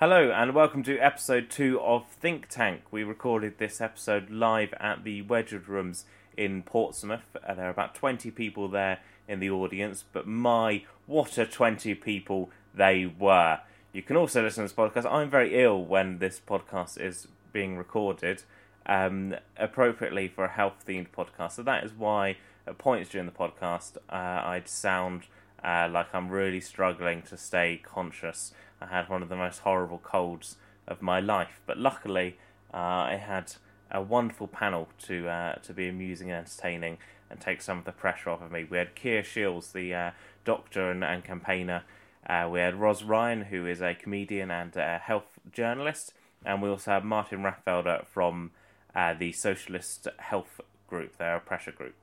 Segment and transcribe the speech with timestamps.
[0.00, 2.82] Hello and welcome to episode two of Think Tank.
[2.92, 6.04] We recorded this episode live at the Wedgwood Rooms
[6.36, 7.24] in Portsmouth.
[7.34, 11.96] Uh, there are about 20 people there in the audience, but my, what a 20
[11.96, 13.58] people they were.
[13.92, 15.12] You can also listen to this podcast.
[15.12, 18.44] I'm very ill when this podcast is being recorded,
[18.86, 21.54] um, appropriately for a health themed podcast.
[21.54, 22.36] So that is why
[22.68, 25.24] at points during the podcast uh, I'd sound
[25.64, 28.52] uh, like I'm really struggling to stay conscious.
[28.80, 32.38] I had one of the most horrible colds of my life, but luckily
[32.72, 33.52] uh, I had
[33.90, 36.98] a wonderful panel to uh, to be amusing and entertaining
[37.30, 38.66] and take some of the pressure off of me.
[38.68, 40.10] We had Keir Shields, the uh,
[40.44, 41.82] doctor and, and campaigner.
[42.26, 46.12] Uh, we had Ros Ryan, who is a comedian and a health journalist,
[46.44, 48.50] and we also had Martin Rathfelder from
[48.94, 51.94] uh, the Socialist Health Group, their pressure group.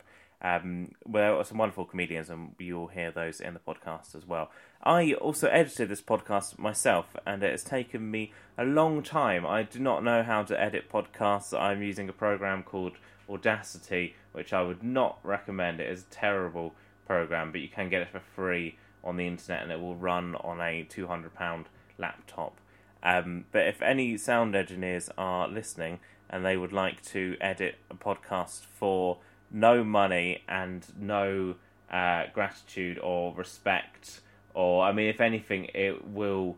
[0.42, 4.52] Um, there are some wonderful comedians, and you'll hear those in the podcast as well.
[4.84, 9.46] I also edited this podcast myself, and it has taken me a long time.
[9.46, 11.58] I do not know how to edit podcasts.
[11.58, 12.94] I'm using a program called
[13.30, 15.80] Audacity, which I would not recommend.
[15.80, 16.74] It is a terrible
[17.08, 20.36] program, but you can get it for free on the internet, and it will run
[20.36, 21.66] on a £200
[21.98, 22.58] laptop.
[23.02, 27.94] Um, but if any sound engineers are listening and they would like to edit a
[27.94, 29.20] podcast for
[29.52, 31.56] no money and no
[31.92, 34.22] uh, gratitude or respect,
[34.54, 36.58] or I mean, if anything, it will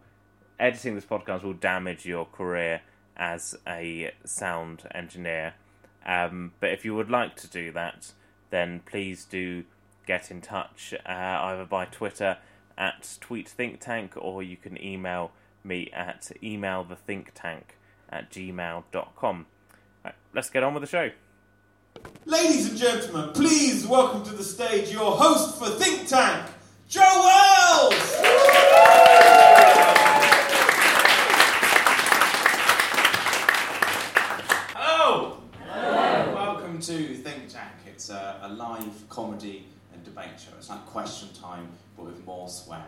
[0.60, 2.82] editing this podcast will damage your career
[3.16, 5.54] as a sound engineer.
[6.06, 8.14] Um, but if you would like to do that,
[8.50, 9.66] then please do
[10.06, 12.38] get in touch uh, either by Twitter
[12.78, 15.32] at tweetthinktank or you can email
[15.64, 17.64] me at emailthethinktank
[18.10, 19.46] at gmail.com.
[20.06, 21.10] Right, let's get on with the show.
[22.26, 26.48] Ladies and gentlemen, please welcome to the stage your host for Think Tank,
[26.88, 27.94] Joe Wells!
[34.76, 35.38] Hello!
[36.34, 37.72] Welcome to Think Tank.
[37.88, 40.52] It's a, a live comedy and debate show.
[40.58, 42.84] It's like question time, but with more swearing.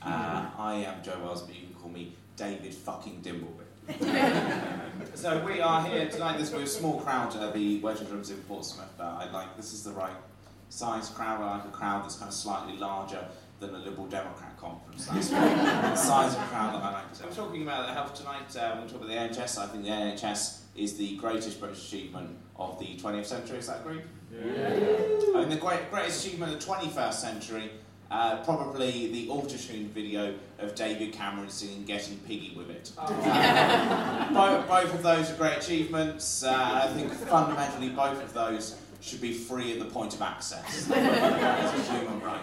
[0.00, 3.67] Uh, I am Joe Wells, but you can call me David fucking Dimbleby.
[5.14, 6.36] so we are here tonight.
[6.36, 8.92] This we're a small crowd at the Wedgwood Rooms in Portsmouth.
[9.00, 10.12] Uh, I like this is the right
[10.68, 11.40] size crowd.
[11.40, 13.26] I like a crowd that's kind of slightly larger
[13.60, 15.06] than a Liberal Democrat conference.
[15.06, 17.14] That's the size of crowd that I like.
[17.14, 18.54] So I'm talking about health tonight.
[18.54, 19.56] Uh, we'll talk about the NHS.
[19.56, 23.58] I think the NHS is the greatest British achievement of the 20th century.
[23.58, 24.02] Is that agreed?
[25.34, 27.70] I mean, the great, greatest achievement of the 21st century,
[28.10, 32.90] uh, probably the auto-tuned video of David Cameron singing Getting Piggy with it.
[32.96, 36.42] both, both of those are great achievements.
[36.42, 40.90] Uh, I think fundamentally both of those should be free at the point of access.
[40.90, 42.40] It's a human right.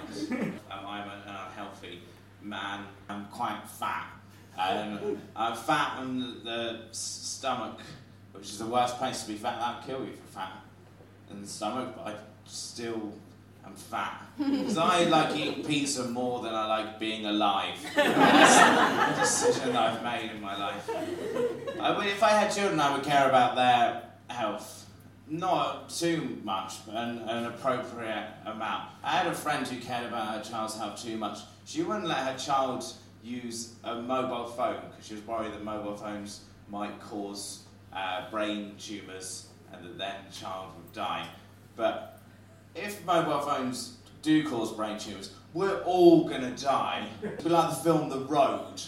[0.71, 2.01] Um, I'm an unhealthy
[2.41, 2.85] man.
[3.09, 4.07] I'm quite fat.
[4.57, 7.79] Um, I'm fat on the stomach,
[8.31, 9.59] which is the worst place to be fat.
[9.59, 10.51] That'll kill you for fat
[11.29, 12.15] in the stomach, but I
[12.45, 13.13] still
[13.65, 14.21] am fat.
[14.37, 17.75] Because I like eating pizza more than I like being alive.
[17.95, 20.89] That's a decision I've made in my life.
[21.79, 24.89] I if I had children, I would care about their health.
[25.27, 28.89] Not too much, but an, an appropriate amount.
[29.03, 31.39] I had a friend who cared about her child's health too much.
[31.65, 32.85] She wouldn't let her child
[33.23, 38.75] use a mobile phone because she was worried that mobile phones might cause uh, brain
[38.77, 41.27] tumours and that then the child would die.
[41.75, 42.14] But
[42.75, 47.07] if mobile phones do cause brain tumours, we're all going to die.
[47.23, 48.81] It's like the film The Road,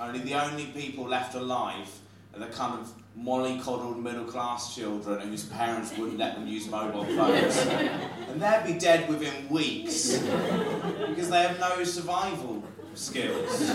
[0.00, 1.88] only the only people left alive
[2.34, 7.04] are the kind of mollycoddled middle class children whose parents wouldn't let them use mobile
[7.04, 7.56] phones.
[8.28, 12.62] and they'd be dead within weeks because they have no survival
[12.94, 13.70] skills.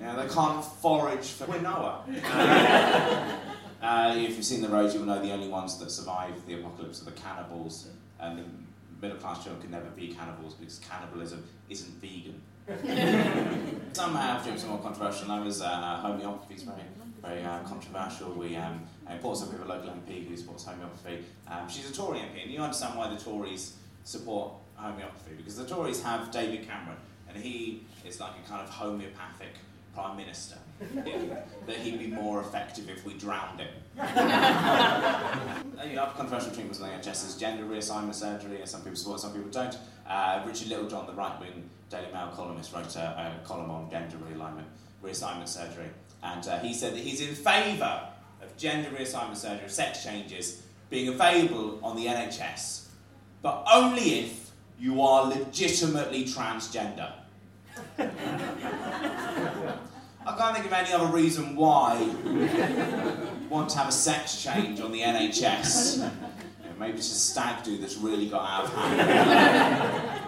[0.00, 3.34] Yeah, they can't forage for quinoa.
[3.80, 6.54] Uh, if you've seen the road, you will know the only ones that survive the
[6.54, 7.86] apocalypse are the cannibals,
[8.20, 8.44] and the
[9.00, 12.40] middle class children can never be cannibals because cannibalism isn't vegan.
[13.92, 15.30] Somehow, doing some more controversial.
[15.30, 16.82] I was uh, homeopathy is very,
[17.22, 18.32] very uh, controversial.
[18.32, 18.82] We um,
[19.20, 21.24] Portsmouth we have a local MP who supports homeopathy.
[21.46, 25.66] Um, she's a Tory MP, and you understand why the Tories support homeopathy because the
[25.66, 26.98] Tories have David Cameron,
[27.28, 29.54] and he is like a kind of homeopathic
[29.94, 30.58] prime minister.
[31.66, 33.68] that he'd be more effective if we drowned him.
[33.96, 34.04] you
[35.96, 39.32] know, controversial treatments in the NHS is gender reassignment surgery, and some people support, some
[39.32, 39.76] people don't.
[40.06, 44.66] Uh, Richard Littlejohn, the right-wing Daily Mail columnist, wrote a, a column on gender realignment,
[45.02, 45.88] reassignment surgery,
[46.22, 48.08] and uh, he said that he's in favour
[48.40, 52.84] of gender reassignment surgery, sex changes, being available on the NHS,
[53.42, 57.12] but only if you are legitimately transgender.
[60.28, 64.78] I can't think of any other reason why you want to have a sex change
[64.78, 65.96] on the NHS.
[65.96, 66.10] You know,
[66.78, 70.20] maybe it's a stag do that's really got out of hand.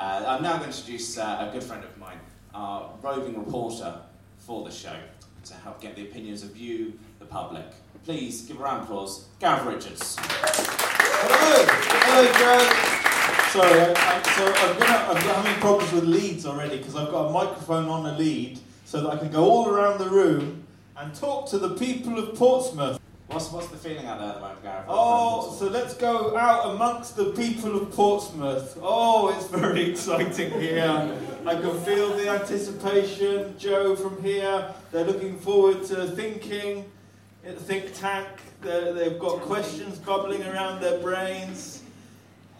[0.00, 2.18] uh, I'm now going to introduce uh, a good friend of mine,
[2.52, 4.00] our roving reporter
[4.38, 4.96] for the show,
[5.44, 7.66] to help get the opinions of you, the public.
[8.04, 10.16] Please give a round of applause, Gareth Richards.
[10.20, 11.64] Hello,
[12.02, 12.90] hello, Joe.
[13.50, 15.20] Sorry, I, I, so I'm gonna.
[15.20, 18.58] I'm having problems with leads already because I've got a microphone on a lead
[18.94, 20.64] so that I can go all around the room
[20.96, 23.00] and talk to the people of Portsmouth.
[23.26, 24.84] What's, what's the feeling out there at the moment, Gareth?
[24.86, 28.78] Oh, so let's go out amongst the people of Portsmouth.
[28.80, 31.12] Oh, it's very exciting here.
[31.44, 33.58] I can feel the anticipation.
[33.58, 36.84] Joe from here, they're looking forward to thinking.
[37.44, 38.28] At Think Tank,
[38.62, 41.82] They're, they've got questions bubbling around their brains.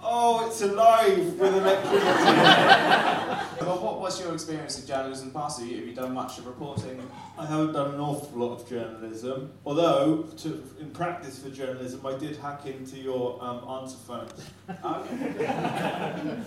[0.07, 2.05] Oh, it's alive with electricity.
[3.65, 5.61] well, what, what's your experience in journalism past?
[5.61, 7.03] Have you, have you done much of reporting?
[7.39, 12.19] I haven't done an awful lot of journalism, although to, in practice for journalism, I
[12.19, 14.51] did hack into your um, answer phones.
[14.85, 16.39] Okay.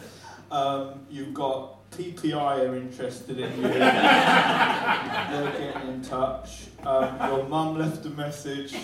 [0.50, 3.62] Um, you've got PPI are interested in you.
[3.68, 6.68] They're getting in touch.
[6.86, 8.76] Um, your mum left a message.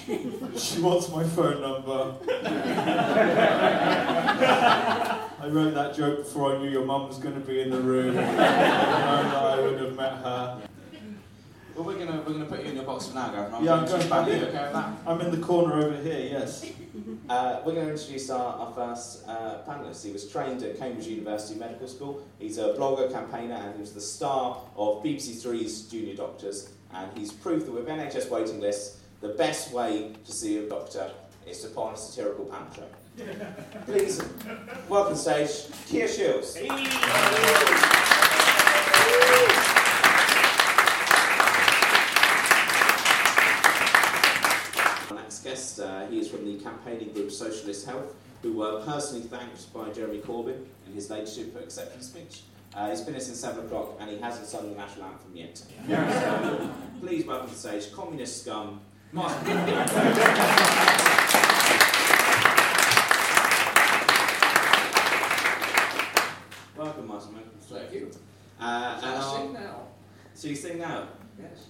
[0.57, 2.15] She wants my phone number.
[5.39, 7.79] I wrote that joke before I knew your mum was going to be in the
[7.81, 8.17] room.
[8.17, 10.61] I know that I would have met her.
[11.75, 13.53] Well, we're gonna we're gonna put you in your box for now, Gareth.
[13.53, 14.33] and Yeah, I'm going to going back you.
[14.47, 14.89] Okay with that?
[15.07, 16.65] I'm in the corner over here, yes.
[17.29, 20.05] Uh, we're going to introduce our, our first uh, panelist.
[20.05, 22.21] He was trained at Cambridge University Medical School.
[22.37, 26.69] He's a blogger, campaigner, and he was the star of BBC Three's Junior Doctors.
[26.93, 31.09] And he's proved that with NHS waiting lists, the best way to see a doctor
[31.47, 32.83] is to put on a satirical panto.
[33.85, 34.21] Please
[34.89, 36.57] welcome to stage Keir Shields.
[45.09, 49.23] Our next guest, uh, he is from the campaigning group Socialist Health, who were personally
[49.23, 52.41] thanked by Jeremy Corbyn in his leadership acceptance speech.
[52.75, 55.57] Uh, he's been here since 7 o'clock and he hasn't sung the national anthem yet.
[55.57, 56.69] So,
[56.99, 59.45] please welcome to the stage Communist Scum, Martin.
[66.75, 67.33] welcome, Martin.
[67.33, 68.11] Welcome Thank you.
[68.59, 69.87] Uh, and Shall I our- sing now?
[70.33, 71.07] so you sing now?
[71.39, 71.67] Yes.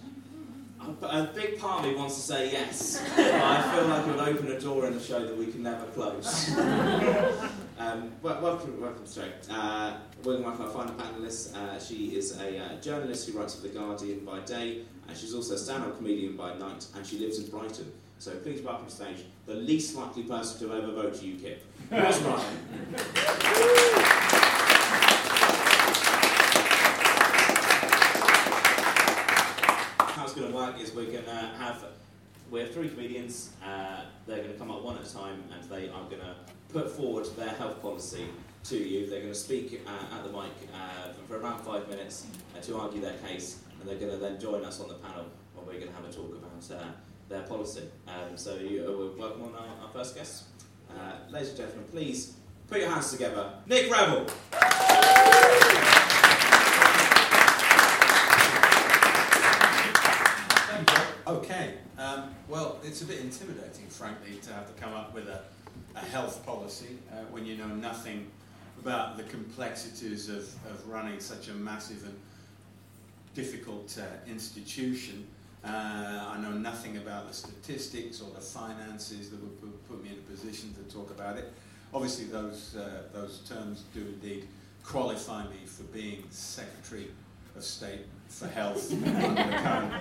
[0.84, 4.20] A a big part of me wants to say yes, I feel like it would
[4.20, 6.58] open a door in the show that we can never close.
[7.78, 9.32] um, well, welcome, welcome straight.
[9.50, 9.94] Uh,
[10.24, 11.56] we're going to welcome our final panelist.
[11.56, 15.34] Uh, she is a uh, journalist who writes for The Guardian by day, and she's
[15.34, 17.90] also a stand-up comedian by night, and she lives in Brighton.
[18.20, 21.60] So please welcome to stage the least likely person to ever vote UKIP,
[21.92, 24.03] Ros Ryan.
[30.34, 31.86] It's going to work is we're going to have
[32.50, 33.52] we have three comedians.
[33.64, 36.34] Uh, they're going to come up one at a time, and they are going to
[36.70, 38.26] put forward their health policy
[38.64, 39.08] to you.
[39.08, 42.26] They're going to speak uh, at the mic uh, for around five minutes
[42.58, 45.28] uh, to argue their case, and they're going to then join us on the panel
[45.54, 46.84] where we're going to have a talk about uh,
[47.30, 47.84] their policy.
[48.08, 50.46] Um, so, you, uh, welcome on our, our first guest,
[51.30, 51.86] ladies and gentlemen.
[51.92, 52.38] Please
[52.68, 54.26] put your hands together, Nick Revell.
[60.86, 61.13] Thank you.
[61.26, 61.76] Okay.
[61.98, 65.40] Um, well, it's a bit intimidating, frankly, to have to come up with a,
[65.96, 68.30] a health policy uh, when you know nothing
[68.82, 72.20] about the complexities of, of running such a massive and
[73.36, 75.26] difficult uh, institution.
[75.64, 80.10] Uh, I know nothing about the statistics or the finances that would put, put me
[80.10, 81.54] in a position to talk about it.
[81.94, 84.46] Obviously, those, uh, those terms do indeed
[84.84, 87.08] qualify me for being Secretary
[87.56, 88.02] of State
[88.34, 89.94] for Health under the current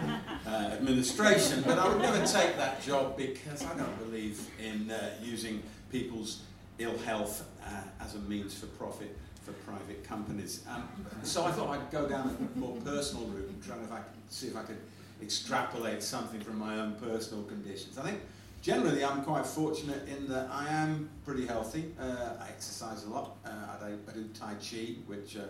[0.46, 5.10] uh, administration, but I would never take that job because I don't believe in uh,
[5.22, 6.42] using people's
[6.78, 7.70] ill health uh,
[8.00, 10.64] as a means for profit for private companies.
[10.70, 10.88] Um,
[11.22, 14.56] so I thought I'd go down a more personal route and try could see if
[14.56, 14.78] I could
[15.20, 17.98] extrapolate something from my own personal conditions.
[17.98, 18.20] I think
[18.62, 21.92] generally I'm quite fortunate in that I am pretty healthy.
[22.00, 23.36] Uh, I exercise a lot.
[23.44, 25.42] Uh, I, do, I do Tai Chi, which uh,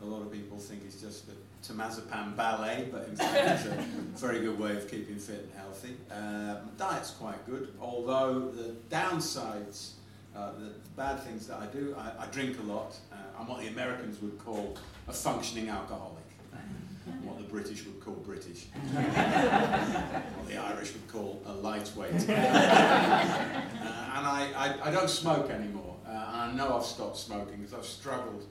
[0.00, 3.76] a lot of people think it's just the temazepam ballet, but in fact it's a
[4.26, 5.96] very good way of keeping fit and healthy.
[6.10, 9.92] Um, diet's quite good, although the downsides,
[10.36, 12.96] uh, the bad things that I do, I, I drink a lot.
[13.12, 14.76] Uh, I'm what the Americans would call
[15.08, 16.18] a functioning alcoholic.
[17.22, 18.66] What the British would call British.
[18.92, 22.28] what the Irish would call a lightweight.
[23.88, 25.96] Uh, and I, I, I don't smoke anymore.
[26.06, 28.44] Uh, and I know I've stopped smoking because I've struggled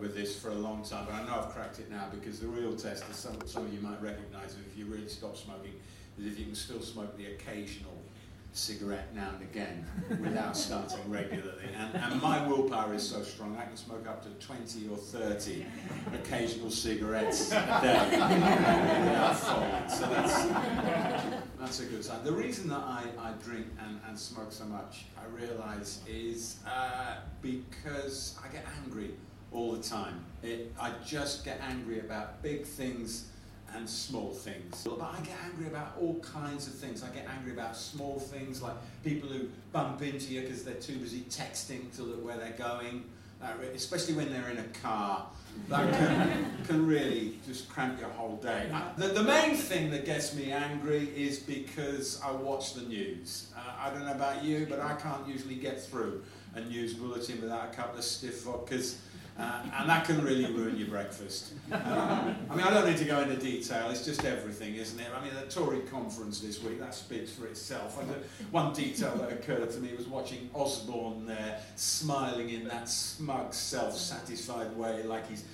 [0.00, 2.48] with this for a long time, but I know I've cracked it now because the
[2.48, 5.72] real test, as some, some of you might recognise if you really stop smoking,
[6.18, 7.96] is if you can still smoke the occasional
[8.52, 9.86] cigarette now and again
[10.20, 11.68] without starting regularly.
[11.78, 15.66] And, and my willpower is so strong, I can smoke up to 20 or 30
[16.14, 19.88] occasional cigarettes a day without falling.
[19.88, 20.44] So that's,
[21.58, 22.24] that's a good sign.
[22.24, 27.16] The reason that I, I drink and, and smoke so much, I realise, is uh,
[27.42, 29.12] because I get angry
[29.52, 30.24] all the time.
[30.42, 33.26] It, I just get angry about big things
[33.74, 34.84] and small things.
[34.84, 37.02] But I get angry about all kinds of things.
[37.02, 40.98] I get angry about small things like people who bump into you because they're too
[40.98, 43.04] busy texting to look where they're going,
[43.74, 45.26] especially when they're in a car.
[45.68, 48.70] That can, can really just cramp your whole day.
[48.96, 53.52] The, the main thing that gets me angry is because I watch the news.
[53.56, 56.22] Uh, I don't know about you, but I can't usually get through
[56.54, 58.96] a news bulletin without a couple of stiff vodkas
[59.38, 61.54] uh, and that can really ruin your breakfast.
[61.72, 65.06] Um, I mean, I don't need to go into detail, it's just everything, isn't it?
[65.16, 68.02] I mean, the Tory conference this week, that speaks for itself.
[68.50, 73.96] one detail that occurred to me was watching Osborne there, smiling in that smug, self
[73.96, 75.44] satisfied way, like he's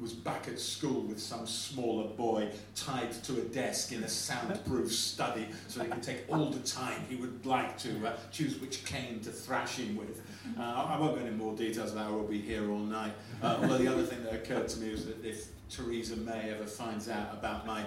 [0.00, 4.92] was back at school with some smaller boy tied to a desk in a soundproof
[4.92, 8.84] study so he could take all the time he would like to uh, choose which
[8.84, 10.22] cane to thrash him with.
[10.58, 13.12] Uh, I won't go into more details that, we'll be here all night.
[13.42, 16.66] Uh, although the other thing that occurred to me was that if Theresa May ever
[16.66, 17.84] finds out about my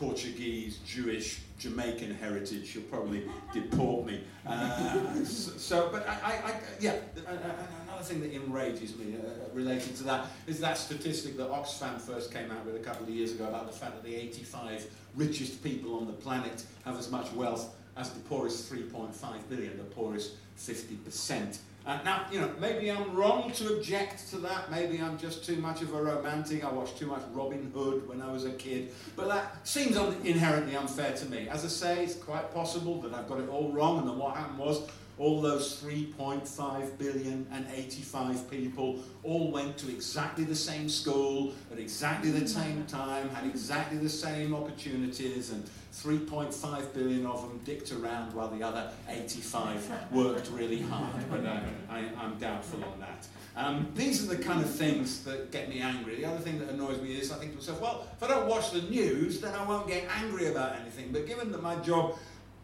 [0.00, 3.22] Portuguese, Jewish, Jamaican heritage, she'll probably
[3.52, 4.24] deport me.
[4.46, 6.94] Uh, so, but I, I, I yeah,
[8.00, 12.32] another thing that enrages me uh, related to that is that statistic that Oxfam first
[12.32, 15.62] came out with a couple of years ago about the fact that the 85 richest
[15.62, 19.12] people on the planet have as much wealth as the poorest 3.5
[19.50, 21.58] billion, the poorest 50%.
[21.86, 24.70] Uh, now, you know, maybe I'm wrong to object to that.
[24.70, 26.64] Maybe I'm just too much of a romantic.
[26.64, 28.92] I watched too much Robin Hood when I was a kid.
[29.16, 31.48] But that seems un- inherently unfair to me.
[31.48, 34.36] As I say, it's quite possible that I've got it all wrong and that what
[34.36, 34.82] happened was
[35.20, 41.78] all those 3.5 billion and 85 people all went to exactly the same school at
[41.78, 47.92] exactly the same time, had exactly the same opportunities, and 3.5 billion of them dicked
[47.92, 51.30] around while the other 85 worked really hard.
[51.30, 51.60] But uh,
[51.90, 53.26] I, am doubtful on that.
[53.56, 56.16] Um, these are the kind of things that get me angry.
[56.16, 58.48] The other thing that annoys me is I think to myself, well, if I don't
[58.48, 61.10] watch the news, then I won't get angry about anything.
[61.12, 62.16] But given that my job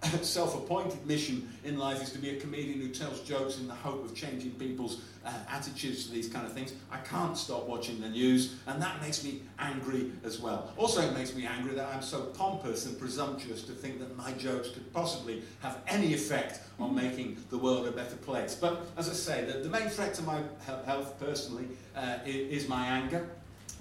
[0.22, 4.04] self-appointed mission in life is to be a comedian who tells jokes in the hope
[4.04, 6.74] of changing people's uh, attitudes to these kind of things.
[6.90, 10.72] I can't stop watching the news, and that makes me angry as well.
[10.76, 14.32] Also, it makes me angry that I'm so pompous and presumptuous to think that my
[14.32, 18.54] jokes could possibly have any effect on making the world a better place.
[18.54, 20.40] But as I say, the, the main threat to my
[20.84, 23.28] health personally uh, is, is my anger.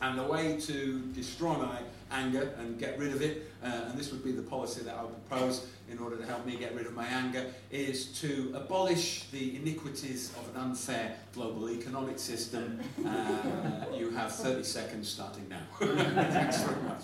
[0.02, 1.80] And the way to destroy my
[2.16, 5.04] anger and get rid of it, uh, and this would be the policy that I
[5.04, 9.26] would propose in order to help me get rid of my anger, is to abolish
[9.32, 12.80] the iniquities of an unfair global economic system.
[13.06, 15.62] Uh, you have 30 seconds starting now.
[15.80, 17.02] Thanks very much.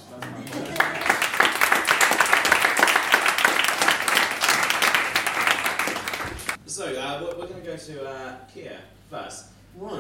[6.66, 9.48] So, uh, we're, we're going to go to uh, Keir first.
[9.76, 9.92] Right.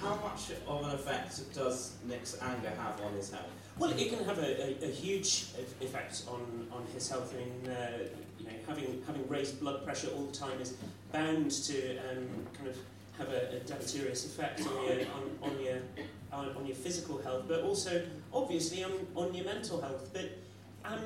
[0.00, 3.50] How, how, much of an effect does Nick's anger have on his health?
[3.78, 5.46] Well, it can have a, a, a huge
[5.80, 7.34] effect on, on his health.
[7.34, 7.98] I mean, uh,
[8.38, 10.74] you know, having having raised blood pressure all the time is
[11.12, 12.76] bound to um, kind of
[13.18, 15.78] have a, a deleterious effect on your on, on your
[16.32, 18.02] on, on, your physical health, but also
[18.32, 20.10] obviously on, on your mental health.
[20.12, 20.38] But
[20.84, 21.00] um,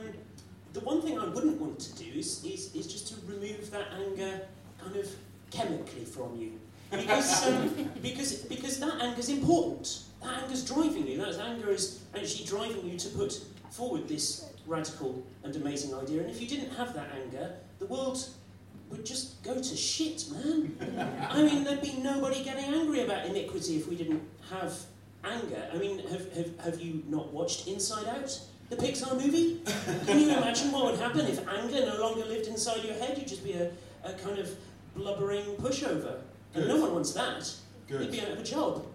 [0.72, 3.88] the one thing I wouldn't want to do is, is, is just to remove that
[3.92, 4.40] anger
[4.82, 5.08] kind of
[5.50, 6.52] chemically from you
[6.90, 10.00] because, um, because, because that anger is important.
[10.22, 11.18] That anger is driving you.
[11.18, 16.22] That anger is actually driving you to put forward this radical and amazing idea.
[16.22, 18.28] And if you didn't have that anger, the world
[18.90, 21.26] would just go to shit, man.
[21.30, 24.76] I mean, there'd be nobody getting angry about iniquity if we didn't have
[25.24, 25.68] anger.
[25.72, 28.40] I mean, have, have, have you not watched Inside Out?
[28.70, 29.62] The Pixar movie?
[30.06, 33.16] Can you imagine what would happen if anger no longer lived inside your head?
[33.16, 33.70] You'd just be a,
[34.04, 34.54] a kind of
[34.94, 36.18] blubbering pushover.
[36.54, 37.50] And no one wants that.
[37.86, 38.02] Good.
[38.02, 38.86] You'd be out of a job.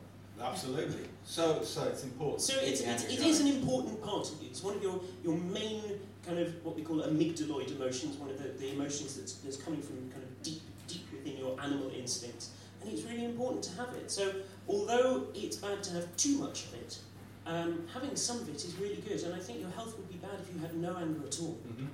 [0.42, 1.08] Absolutely.
[1.26, 2.42] So, so it's important.
[2.42, 4.50] So it's, it's, it is an important part of you.
[4.50, 5.82] It's one of your, your main
[6.26, 9.82] kind of what we call amygdaloid emotions, one of the, the emotions that's, that's coming
[9.82, 12.52] from kind of deep, deep within your animal instincts.
[12.82, 14.12] And it's really important to have it.
[14.12, 14.34] So
[14.68, 16.98] although it's bad to have too much of it,
[17.46, 19.22] um, having some of it is really good.
[19.24, 21.58] And I think your health would be bad if you had no anger at all.
[21.68, 21.86] Mm-hmm.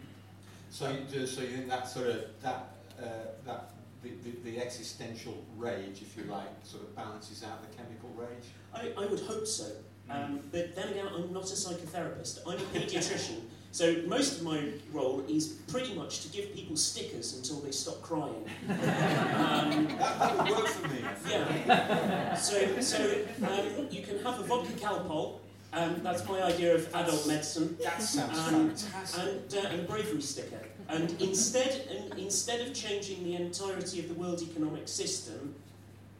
[0.71, 3.05] So, you, so you think that sort of that uh,
[3.45, 3.71] that
[4.03, 8.45] the, the, the existential rage, if you like, sort of balances out the chemical rage?
[8.73, 9.65] I, I would hope so.
[10.09, 12.39] Um, but then again, I'm not a psychotherapist.
[12.47, 13.41] I'm a paediatrician.
[13.71, 18.01] So most of my role is pretty much to give people stickers until they stop
[18.01, 18.43] crying.
[18.67, 21.01] Um, That, that would work for me.
[21.29, 22.33] yeah.
[22.33, 22.97] So, so
[23.43, 25.37] um, you can have a vodka Calpol.
[25.71, 27.77] Um, that's my idea of adult medicine.
[27.83, 29.23] That sounds Um, fantastic.
[29.23, 30.61] and, uh, and a bravery sticker.
[30.89, 35.53] And instead, and instead of changing the entirety of the world economic system,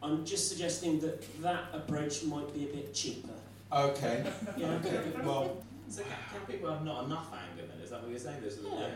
[0.02, 3.34] I'm just suggesting that that approach might be a bit cheaper.
[3.72, 4.24] Okay,
[4.56, 4.78] Yeah.
[4.84, 5.00] okay.
[5.24, 7.80] Well, So can, can people have not enough anger then?
[7.82, 8.40] Is that what you're saying?
[8.40, 8.88] There's, Yeah.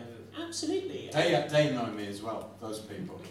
[0.46, 1.10] Absolutely.
[1.12, 3.20] they, they know me as well, those people.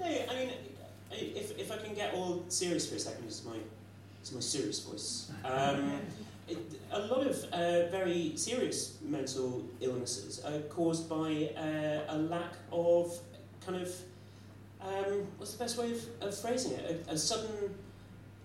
[0.00, 0.50] No, I mean,
[1.12, 3.56] if, if I can get all serious for a second, it's my,
[4.20, 5.30] it's my serious voice.
[5.44, 6.00] Um,
[6.92, 13.18] a lot of uh, very serious mental illnesses are caused by uh, a lack of
[13.64, 13.94] kind of,
[14.80, 17.04] um, what's the best way of, of phrasing it?
[17.08, 17.74] A, a sudden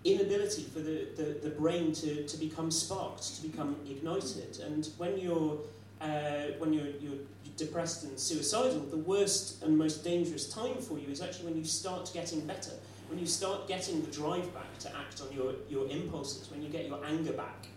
[0.03, 4.59] inability for the, the, the brain to, to become sparked, to become ignited.
[4.63, 5.57] And when you're,
[5.99, 7.19] uh, when you're, you're
[7.57, 11.65] depressed and suicidal, the worst and most dangerous time for you is actually when you
[11.65, 12.71] start getting better,
[13.09, 16.69] when you start getting the drive back to act on your, your impulses, when you
[16.69, 17.67] get your anger back.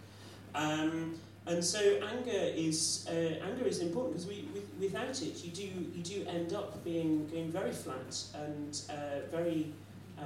[0.54, 1.14] Um,
[1.46, 5.62] and so anger is uh, anger is important because we, with, without it, you do
[5.94, 9.72] you do end up being going very flat and uh, very
[10.18, 10.22] uh,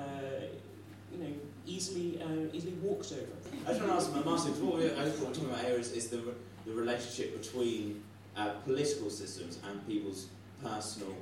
[1.12, 1.32] you know
[1.64, 3.32] easily uh, easily walked over.
[3.66, 5.64] I just want to ask Martin, because what we're, I just what we're talking about
[5.64, 6.34] here is, is the, re-
[6.66, 8.02] the relationship between
[8.36, 10.26] uh, political systems and people's
[10.62, 11.14] personal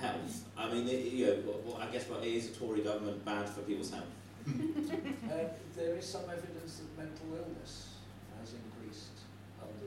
[0.00, 0.44] health.
[0.56, 3.48] I mean, it, you know, what, what, I guess what is a Tory government bad
[3.48, 4.04] for people's health?
[5.24, 7.93] Uh, there is some evidence of mental illness has increased under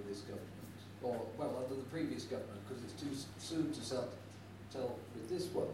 [0.08, 0.48] this government,
[1.04, 4.10] or well, under the previous government, because it's too soon to sell,
[4.72, 5.68] tell with this one.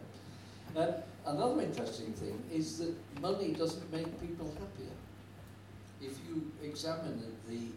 [0.76, 4.94] Uh, another interesting thing is that money doesn't make people happier.
[6.02, 7.68] If you examine the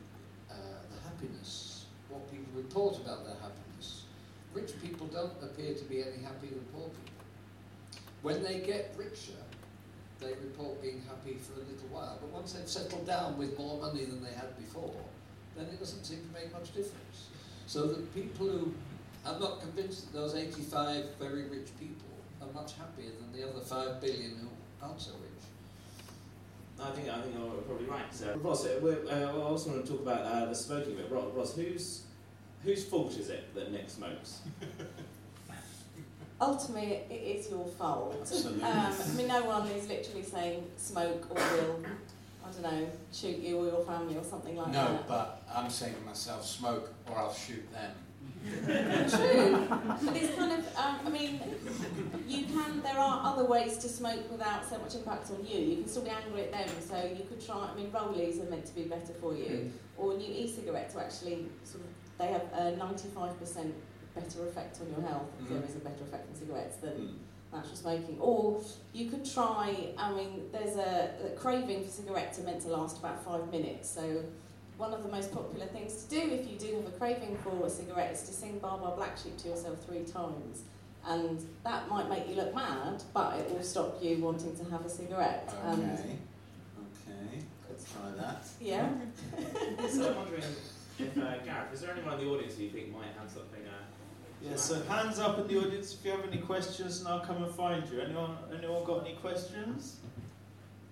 [0.51, 0.55] uh,
[0.91, 4.05] the happiness, what people report about their happiness,
[4.55, 7.25] rich people don't appear to be any happier than poor people.
[8.23, 9.39] When they get richer,
[10.19, 13.79] they report being happy for a little while, but once they've settled down with more
[13.79, 14.95] money than they had before,
[15.57, 17.29] then it doesn't seem to make much difference.
[17.67, 18.75] So that people who,
[19.25, 22.09] I'm not convinced that those 85 very rich people
[22.41, 24.49] are much happier than the other 5 billion who
[24.83, 25.37] aren't so rich.
[26.81, 28.05] I think I think you're probably right.
[28.15, 31.11] So, Ros, uh, uh, I also want to talk about uh, the smoking bit.
[31.11, 32.03] Ros, Ros, whose
[32.63, 34.41] whose fault is it that Nick smokes?
[36.41, 38.31] Ultimately, it is your fault.
[38.45, 41.81] Um, I mean, no one is literally saying smoke or will,
[42.47, 44.93] I don't know, shoot you or your family or something like No, that.
[44.93, 47.93] No, but I'm saying to myself, smoke or I'll shoot them.
[48.65, 50.77] True, but it's kind of.
[50.77, 51.41] Um, I mean,
[52.29, 52.81] you can.
[52.81, 55.59] There are other ways to smoke without so much impact on you.
[55.59, 57.69] You can still be angry at them, so you could try.
[57.73, 60.01] I mean, rollies are meant to be better for you, hmm.
[60.03, 61.91] or new e-cigarettes are actually sort of.
[62.19, 63.75] They have a ninety-five percent
[64.15, 65.29] better effect on your health.
[65.41, 65.55] If hmm.
[65.55, 67.17] there is a better effect on cigarettes than hmm.
[67.65, 67.75] Hmm.
[67.75, 68.17] smoking.
[68.21, 68.61] Or
[68.93, 69.89] you could try.
[69.97, 73.89] I mean, there's a, a craving for cigarettes are meant to last about five minutes,
[73.91, 74.23] so.
[74.79, 77.65] One of the most popular things to do if you do have a craving for
[77.65, 80.65] a cigarette is to sing Baa Baa Black Sheep to yourself three times.
[81.07, 84.85] And that might make you look mad, but it will stop you wanting to have
[84.85, 85.51] a cigarette.
[85.65, 86.17] And Okay.
[87.09, 87.39] Okay.
[87.71, 88.45] Let's try that.
[88.61, 88.91] yeah.
[89.89, 90.43] so I'm wondering
[90.99, 93.63] if uh, Gareth, is there anyone in the audience who you think might have something?
[94.43, 97.43] Yeah, so hands up in the audience if you have any questions, and I'll come
[97.43, 98.01] and find you.
[98.01, 99.97] Anyone, anyone got any questions?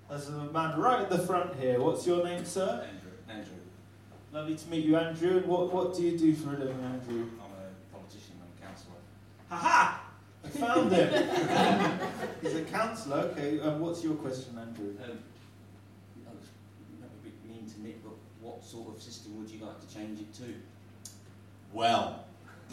[0.08, 1.80] There's a man right at the front here.
[1.80, 2.86] What's your name, sir?
[2.88, 3.10] Andrew.
[3.28, 3.54] Andrew.
[4.32, 5.38] Lovely to meet you, Andrew.
[5.38, 7.28] And what, what do you do for a living, Andrew?
[7.40, 8.34] I'm a politician.
[8.40, 8.96] I'm a councillor.
[9.50, 10.00] Ha ha!
[10.44, 12.00] I found him.
[12.42, 13.18] He's a councillor.
[13.32, 13.60] Okay.
[13.60, 14.96] Um, what's your question, Andrew?
[15.02, 15.18] Um,
[16.26, 16.48] I was
[17.00, 19.94] not a bit mean to Nick, but what sort of system would you like to
[19.94, 20.54] change it to?
[21.72, 22.24] Well,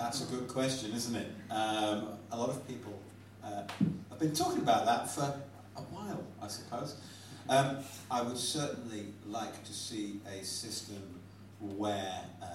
[0.01, 1.27] that's a good question, isn't it?
[1.51, 2.99] Um, a lot of people
[3.43, 3.61] uh,
[4.09, 5.21] have been talking about that for
[5.77, 6.95] a while, I suppose.
[7.47, 7.77] Um,
[8.09, 11.19] I would certainly like to see a system
[11.59, 12.47] where uh,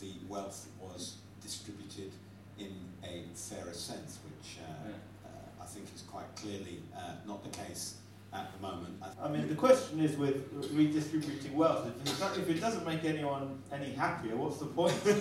[0.00, 2.12] the wealth was distributed
[2.58, 2.72] in
[3.04, 4.94] a fairer sense, which uh, Yeah.
[5.26, 7.96] uh, I think is quite clearly uh, not the case
[8.36, 9.02] at the moment.
[9.22, 11.90] I mean, the question is with redistributing wealth.
[12.04, 14.92] If, not, if it doesn't make anyone any happier, what's the point?
[15.06, 15.16] um,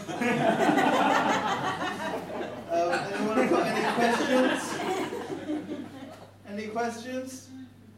[3.14, 4.62] anyone got any questions?
[6.48, 7.50] Any questions?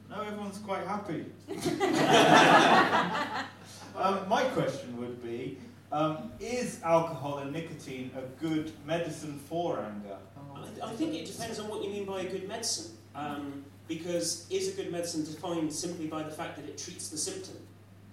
[0.10, 1.26] No, everyone's quite happy.
[3.98, 5.58] um, my question would be:
[5.92, 10.18] um, Is alcohol and nicotine a good medicine for anger?
[10.56, 12.96] I I think it depends on what you mean by a good medicine.
[13.16, 17.18] Um, because is a good medicine defined simply by the fact that it treats the
[17.18, 17.56] symptom?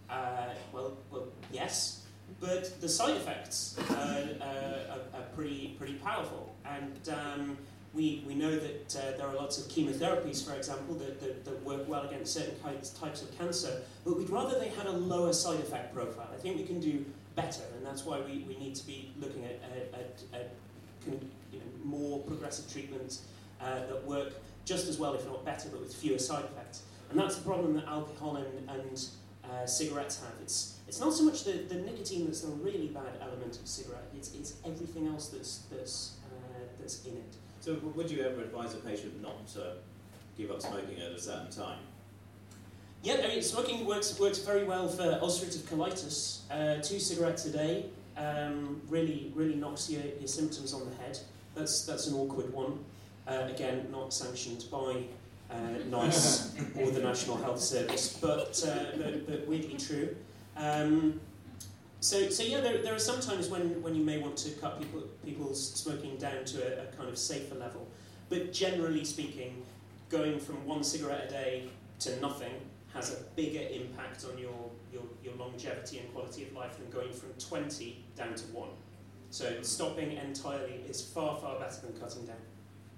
[0.08, 2.04] Uh, well, well, yes,
[2.40, 7.56] but the side effects uh, uh, are, are, pretty pretty powerful, and um,
[7.94, 11.62] we, we know that uh, there are lots of chemotherapies, for example, that, that, that,
[11.62, 15.32] work well against certain kinds, types of cancer, but we'd rather they had a lower
[15.32, 16.28] side effect profile.
[16.32, 17.04] I think we can do
[17.36, 20.50] better, and that's why we, we need to be looking at, at, at, at
[21.06, 23.22] you know, more progressive treatments
[23.60, 24.34] uh, that work
[24.64, 26.82] just as well, if not better, but with fewer side effects.
[27.10, 29.08] And that's the problem that alcohol and, and
[29.50, 30.32] uh, cigarettes have.
[30.42, 34.08] It's, it's not so much the, the nicotine that's a really bad element of cigarette,
[34.16, 37.34] it's, it's everything else that's, that's, uh, that's in it.
[37.60, 39.76] So, would you ever advise a patient not to
[40.36, 41.78] give up smoking at a certain time?
[43.02, 46.40] Yeah, I mean, smoking works works very well for ulcerative colitis.
[46.50, 51.18] Uh, two cigarettes a day um, really really knocks your, your symptoms on the head.
[51.54, 52.82] That's that's an awkward one.
[53.26, 55.02] Uh, again, not sanctioned by
[55.50, 55.56] uh,
[55.88, 60.14] NICE or the National Health Service, but, uh, but, but, weirdly true.
[60.56, 61.20] Um,
[62.00, 64.78] so, so yeah, there, there are some times when, when you may want to cut
[64.78, 67.88] people, people's smoking down to a, a kind of safer level.
[68.28, 69.62] But generally speaking,
[70.10, 71.68] going from one cigarette a day
[72.00, 72.52] to nothing
[72.92, 77.12] has a bigger impact on your, your, your longevity and quality of life than going
[77.12, 78.68] from 20 down to 1.
[79.30, 82.36] So stopping entirely is far, far better than cutting down.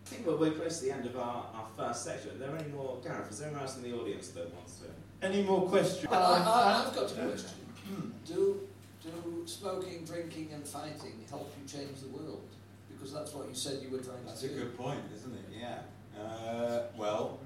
[0.06, 2.30] I think we're, we're close to the end of our, our first section.
[2.30, 5.26] Are there any more, Gareth, is there anyone else in the audience that wants to?
[5.26, 6.06] Any more questions?
[6.12, 7.50] I, I, I've got a question.
[8.26, 8.60] do,
[9.02, 12.46] do smoking, drinking and fighting help you change the world?
[12.88, 14.54] Because that's what you said you were trying that's to do.
[14.54, 15.44] That's a good point, isn't it?
[15.60, 15.78] Yeah.
[16.22, 17.40] Uh, well,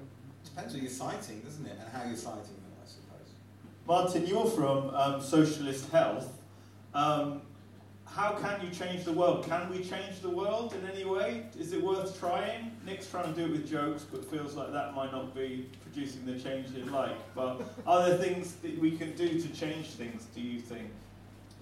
[0.45, 1.77] depends what you're fighting, doesn't it?
[1.79, 3.33] And how you're fighting them, I suppose.
[3.87, 6.31] Martin, you're from um, Socialist Health.
[6.93, 7.41] Um,
[8.13, 9.45] how can you change the world?
[9.45, 11.43] Can we change the world in any way?
[11.57, 12.71] Is it worth trying?
[12.85, 16.25] Nick's trying to do it with jokes, but feels like that might not be producing
[16.25, 17.15] the change he'd like.
[17.33, 20.89] But are there things that we can do to change things, do you think?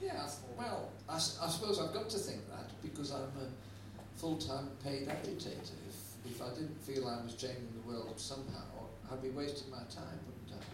[0.02, 4.70] Yeah, well, I, I suppose I've got to think that because I'm a full time
[4.84, 5.76] paid agitator.
[5.88, 8.64] If, if I didn't feel I was changing the world somehow,
[9.12, 10.66] I'd be wasting my time, wouldn't I?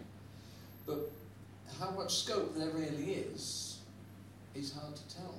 [0.85, 1.11] But
[1.79, 3.79] how much scope there really is,
[4.53, 5.35] is hard to tell.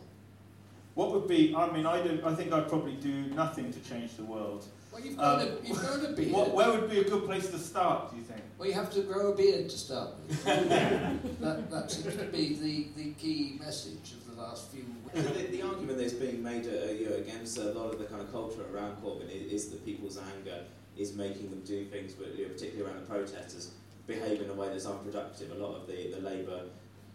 [0.96, 1.54] What would be?
[1.54, 2.22] I mean, I do.
[2.24, 4.64] I think I'd probably do nothing to change the world.
[4.90, 6.32] Well, you've got, um, a, you've got a beard.
[6.32, 8.12] What, where would be a good place to start?
[8.12, 8.40] Do you think?
[8.56, 10.44] Well, you have to grow a beard to start with.
[11.40, 15.36] that, that seems to be the, the key message of the last few weeks.
[15.36, 18.22] the, the, argument that's being made uh, you know, against a lot of the kind
[18.22, 20.60] of culture around Corbyn is, is that people's anger
[20.96, 23.72] is making them do things, but you know, particularly around the protesters,
[24.06, 25.50] behave in a way that's unproductive.
[25.50, 26.62] A lot of the, the Labour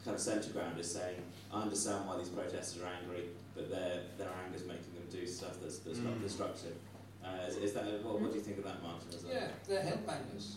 [0.06, 1.18] kind of centre ground is saying,
[1.52, 5.26] I understand why these protesters are angry, but their their anger is making them do
[5.28, 6.06] stuff that's, that's mm.
[6.06, 6.76] not destructive.
[7.24, 9.08] Uh, is, is, that what, what do you think of that, Martin?
[9.30, 10.56] yeah, they're headbangers.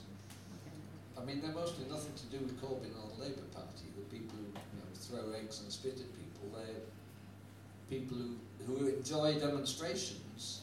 [1.17, 3.93] I mean, they're mostly nothing to do with Corbyn or the Labour Party.
[3.95, 6.83] The people who you know, throw eggs and spit at people, they're
[7.91, 10.63] people who, who enjoy demonstrations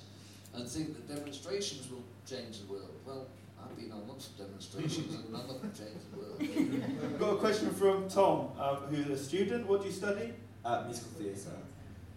[0.53, 2.91] and think that demonstrations will change the world.
[3.05, 3.27] Well,
[3.63, 6.41] I've been on lots of demonstrations and none of them change the world.
[7.03, 9.67] I've got a question from Tom, um, who's a student.
[9.67, 10.33] What do you study?
[10.65, 11.57] Uh, musical theatre.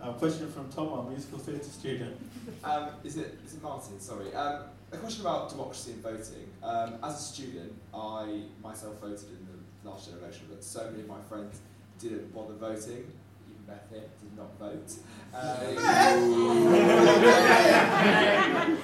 [0.01, 2.17] A question from Tom, our musical theatre student.
[2.63, 3.99] Um, is it is it Martin?
[4.01, 4.35] Sorry.
[4.35, 6.47] Um, a question about democracy and voting.
[6.63, 11.03] Um, as a student, I myself voted in the last general election, but so many
[11.03, 11.61] of my friends
[11.99, 13.11] didn't bother voting.
[13.49, 14.93] Even Beth here did not vote.
[15.33, 15.57] Uh,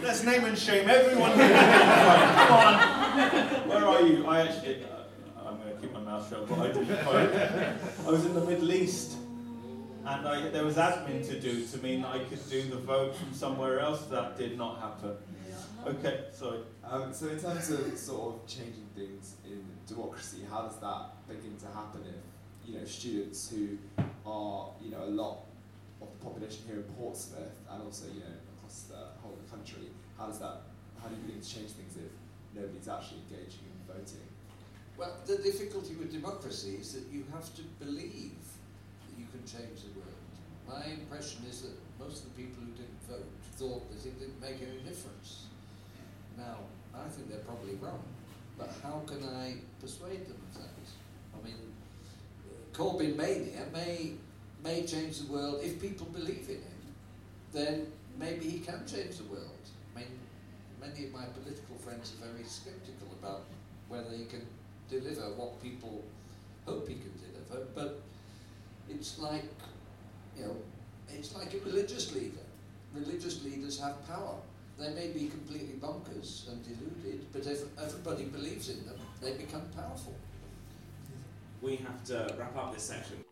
[0.02, 1.32] Let's name and shame everyone.
[1.32, 3.68] Come on.
[3.68, 4.26] Where are you?
[4.26, 4.84] I actually.
[4.84, 7.34] Uh, I'm going to keep my mouth shut, but I didn't vote.
[8.06, 9.16] I was in the Middle East
[10.06, 13.34] and I, there was admin to do to mean I could do the vote from
[13.34, 14.06] somewhere else.
[14.06, 15.16] That did not happen.
[15.86, 16.60] Okay, sorry.
[16.84, 21.56] Um, so in terms of sort of changing things in democracy, how does that begin
[21.58, 23.78] to happen if you know students who
[24.26, 25.38] are you know a lot
[26.02, 29.50] of the population here in Portsmouth and also you know across the whole of the
[29.50, 30.62] country, how does that
[31.02, 32.12] how do you begin to change things if
[32.54, 34.28] nobody's actually engaging in voting?
[34.98, 38.30] Well, the difficulty with democracy is that you have to believe you
[39.40, 40.20] can change the world.
[40.68, 43.26] My impression is that most of the people who didn't vote
[43.56, 45.46] thought that it didn't make any difference.
[46.36, 46.58] Now,
[46.94, 48.02] I think they're probably wrong,
[48.58, 50.70] but how can I persuade them of that?
[51.34, 51.56] I mean,
[52.72, 54.12] Corbyn mania may,
[54.62, 56.80] may change the world if people believe in him,
[57.52, 57.86] then
[58.18, 59.64] maybe he can change the world.
[59.94, 60.08] I mean,
[60.80, 63.44] many of my political friends are very sceptical about
[63.88, 64.46] whether he can
[64.88, 66.04] deliver what people
[66.66, 68.02] hope he can deliver, but
[68.92, 69.44] it's like,
[70.36, 70.56] you know,
[71.08, 72.44] it's like a religious leader.
[72.94, 74.34] Religious leaders have power.
[74.78, 79.62] they may be completely bonkers and deluded, but if everybody believes in them, they become
[79.76, 80.14] powerful.
[81.60, 83.24] We have to wrap up this section.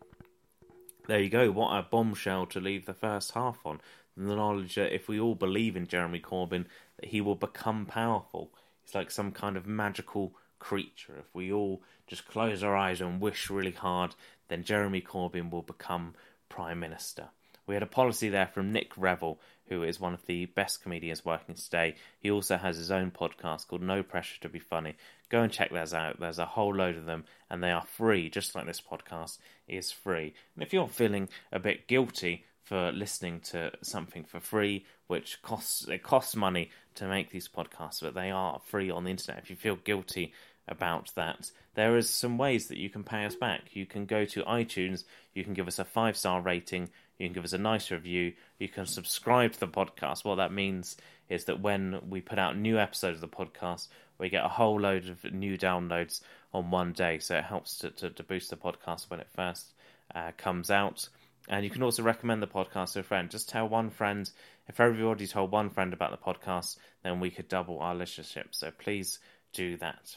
[1.07, 1.49] There you go.
[1.49, 3.81] What a bombshell to leave the first half on.
[4.15, 6.65] The knowledge that if we all believe in Jeremy Corbyn,
[6.97, 8.51] that he will become powerful.
[8.83, 11.15] He's like some kind of magical creature.
[11.17, 14.13] If we all just close our eyes and wish really hard,
[14.49, 16.13] then Jeremy Corbyn will become
[16.49, 17.29] Prime Minister.
[17.69, 21.23] We had a policy there from Nick Revell, who is one of the best comedians
[21.23, 21.95] working today.
[22.19, 24.95] He also has his own podcast called No Pressure to Be Funny.
[25.29, 26.19] Go and check those out.
[26.19, 29.91] There's a whole load of them, and they are free, just like this podcast is
[29.91, 30.33] free.
[30.55, 35.87] And if you're feeling a bit guilty for listening to something for free, which costs
[35.87, 39.41] it costs money to make these podcasts, but they are free on the internet.
[39.41, 40.33] If you feel guilty
[40.69, 43.75] about that, there is some ways that you can pay us back.
[43.75, 45.03] You can go to iTunes,
[45.33, 48.33] you can give us a five star rating, you can give us a nice review,
[48.57, 50.23] you can subscribe to the podcast.
[50.23, 50.95] What that means
[51.27, 54.79] is that when we put out new episodes of the podcast, we get a whole
[54.79, 56.21] load of new downloads
[56.53, 57.19] on one day.
[57.19, 59.73] So it helps to, to, to boost the podcast when it first
[60.13, 61.07] uh, comes out.
[61.47, 63.29] And you can also recommend the podcast to a friend.
[63.29, 64.29] Just tell one friend.
[64.67, 68.47] If everybody told one friend about the podcast, then we could double our listenership.
[68.51, 69.19] So please
[69.53, 70.15] do that.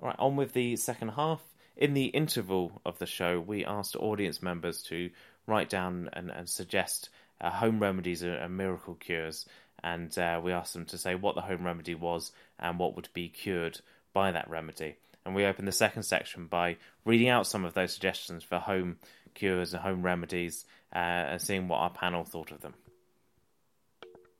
[0.00, 1.40] Right, on with the second half.
[1.76, 5.10] In the interval of the show, we asked audience members to
[5.46, 7.08] write down and, and suggest
[7.40, 9.46] uh, home remedies and, miracle cures.
[9.82, 13.08] And uh, we asked them to say what the home remedy was and what would
[13.12, 13.80] be cured
[14.12, 14.96] by that remedy.
[15.24, 18.98] And we opened the second section by reading out some of those suggestions for home
[19.34, 22.74] cures and home remedies uh, and seeing what our panel thought of them.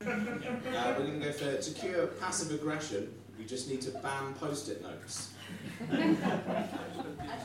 [0.05, 3.13] We're going to go for to cure passive aggression.
[3.43, 5.33] You just need to ban post-it notes.
[5.89, 6.17] And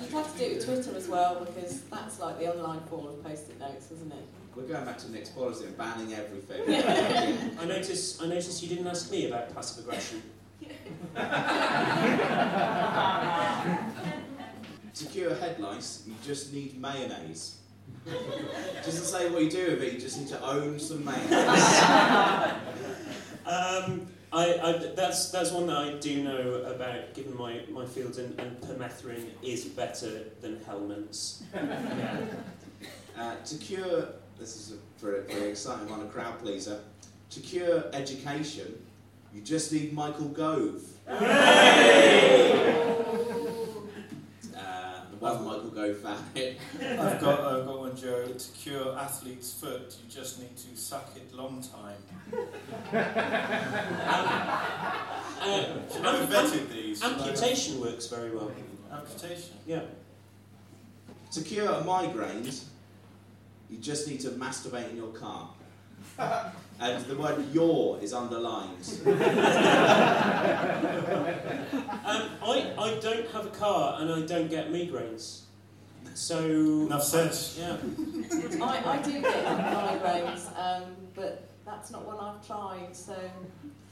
[0.00, 3.08] you'd have to do it with Twitter as well because that's like the online form
[3.08, 4.24] of post-it notes, isn't it?
[4.54, 6.62] We're going back to Nick's policy and banning everything.
[7.60, 8.22] I notice.
[8.22, 10.22] I notice you didn't ask me about passive aggression.
[14.94, 17.56] to cure head lice, you just need mayonnaise.
[18.84, 19.94] Doesn't say what you do with it.
[19.94, 21.34] You just need to own some mayonnaise.
[23.46, 28.18] um, I, I, that's that's one that I do know about, given my, my field,
[28.18, 31.42] and, and permethrin is better than Hellmann's.
[31.54, 32.20] yeah.
[33.18, 36.80] uh, to cure, this is a very, very exciting one, a crowd pleaser.
[37.30, 38.84] To cure education,
[39.32, 40.82] you just need Michael Gove.
[45.20, 46.16] One Michael Gove fan.
[46.80, 48.26] I've got I've got one, Joe.
[48.26, 51.96] To cure athlete's foot, you just need to suck it long time.
[55.40, 57.02] um, uh, vetted these.
[57.02, 58.52] Amputation works very well.
[58.92, 59.54] Amputation.
[59.66, 59.82] Yeah.
[61.32, 62.64] To cure migraines,
[63.68, 65.50] you just need to masturbate in your car.
[66.80, 69.00] and the word "your" is underlined.
[69.06, 69.14] um,
[72.42, 75.42] I, I don't have a car and I don't get migraines.
[76.14, 77.36] So enough said.
[77.58, 77.76] Yeah.
[78.64, 82.94] I, I do get migraines, um, but that's not one I've tried.
[82.96, 83.14] So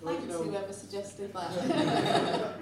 [0.04, 2.56] thanks you know, whoever suggested that.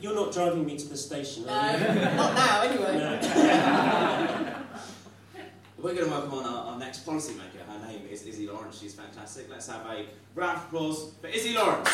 [0.00, 2.96] You're not driving me to the station, are no, not now, anyway.
[2.98, 4.56] No.
[5.82, 7.64] We're going to welcome on our, our next policymaker.
[7.66, 8.78] Her name is Izzy Lawrence.
[8.78, 9.46] She's fantastic.
[9.48, 11.88] Let's have a round of applause for Izzy Lawrence.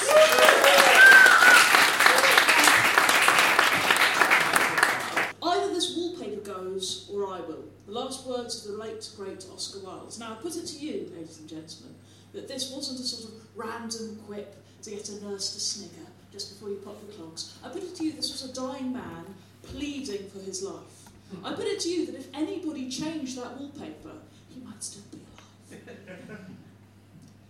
[5.40, 7.62] Either this wallpaper goes or I will.
[7.86, 10.18] The last words of the late, great Oscar Wilde.
[10.18, 11.94] Now, I put it to you, ladies and gentlemen,
[12.32, 16.54] that this wasn't a sort of random quip to get a nurse to snigger just
[16.54, 17.56] before you pop the clogs.
[17.64, 19.26] I put it to you, this was a dying man
[19.62, 20.95] pleading for his life.
[21.44, 24.12] I put it to you that if anybody changed that wallpaper,
[24.48, 25.82] he might still be alive.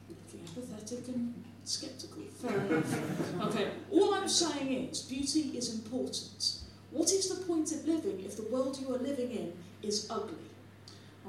[0.08, 1.34] Looking apathetic and
[1.64, 2.22] sceptical.
[2.40, 3.44] Fair enough.
[3.48, 6.60] Okay, all I'm saying is beauty is important.
[6.90, 10.36] What is the point of living if the world you are living in is ugly?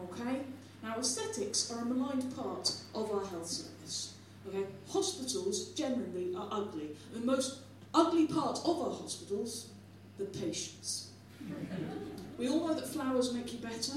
[0.04, 0.42] Okay?
[0.84, 4.14] Now, aesthetics are a maligned part of our health service.
[4.48, 4.66] Okay?
[4.90, 6.90] Hospitals generally are ugly.
[7.14, 7.60] The most
[7.94, 9.70] ugly part of our hospitals,
[10.18, 11.10] the patients.
[12.38, 13.94] We all know that flowers make you better,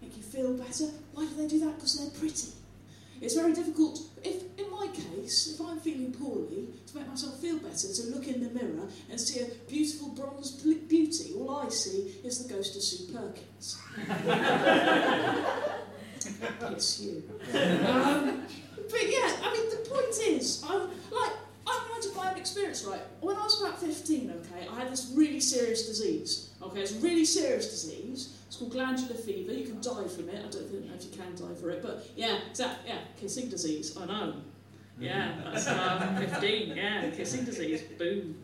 [0.00, 0.86] make you feel better.
[1.12, 1.76] Why do they do that?
[1.76, 2.48] Because they're pretty.
[3.20, 7.58] It's very difficult, if in my case, if I'm feeling poorly, to make myself feel
[7.58, 11.32] better, to look in the mirror and see a beautiful bronze beauty.
[11.38, 13.78] All I see is the ghost of Sue Perkins.
[16.72, 17.22] it's you.
[17.52, 18.42] Um,
[18.90, 21.32] but yeah, I mean, the point is, I'm like,
[21.64, 23.02] I'm going to buy an experience, right?
[23.20, 26.51] When I was about 15, okay, I had this really serious disease.
[26.62, 28.38] Okay, it's a really serious disease.
[28.46, 29.52] It's called glandular fever.
[29.52, 30.44] You can die from it.
[30.46, 32.90] I don't know if you can die for it, but yeah, exactly.
[32.90, 33.96] Yeah, kissing disease.
[33.96, 34.34] I know.
[34.98, 36.76] Yeah, that's um, 15.
[36.76, 37.82] Yeah, kissing disease.
[37.98, 38.38] Boom.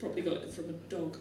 [0.00, 1.18] Probably got it from a dog.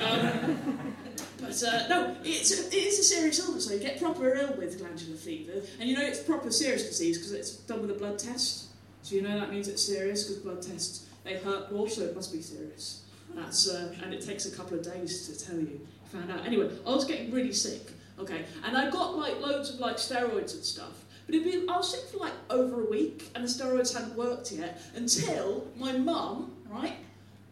[0.00, 0.94] Um,
[1.40, 3.66] but uh, no, it's a, it is a serious illness.
[3.66, 7.18] So you get proper ill with glandular fever, and you know it's proper serious disease
[7.18, 8.66] because it's done with a blood test.
[9.02, 12.14] So you know that means it's serious because blood tests they hurt more, so it
[12.14, 13.01] must be serious.
[13.34, 15.80] That's uh, and it takes a couple of days to tell you.
[16.12, 16.44] Found out.
[16.46, 17.90] Anyway, I was getting really sick.
[18.18, 21.04] Okay, and I got like loads of like steroids and stuff.
[21.26, 24.16] But it'd be, I was sick for like over a week, and the steroids hadn't
[24.16, 26.96] worked yet until my mum, right,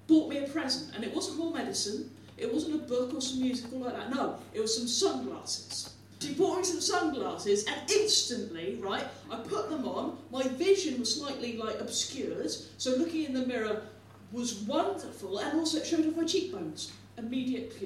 [0.06, 2.10] bought me a present, and it wasn't more medicine.
[2.36, 4.14] It wasn't a book or some music or like that.
[4.14, 5.94] No, it was some sunglasses.
[6.20, 10.18] She bought me some sunglasses, and instantly, right, I put them on.
[10.30, 13.82] My vision was slightly like obscured, so looking in the mirror
[14.32, 16.92] was wonderful, and also it showed off my cheekbones.
[17.18, 17.76] Immediate.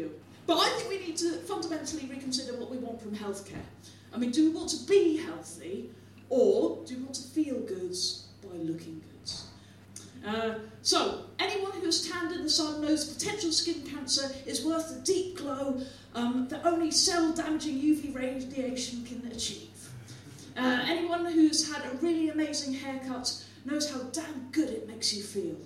[0.47, 3.65] But I think we need to fundamentally reconsider what we want from healthcare.
[4.13, 5.91] I mean, do we want to be healthy,
[6.29, 7.97] or do we want to feel good
[8.43, 9.33] by looking good?
[10.27, 14.95] Uh, so, anyone who has tanned in the sun knows potential skin cancer is worth
[14.95, 15.81] the deep glow
[16.15, 19.69] um, that only cell damaging UV radiation can achieve.
[20.57, 25.23] Uh, anyone who's had a really amazing haircut knows how damn good it makes you
[25.23, 25.57] feel.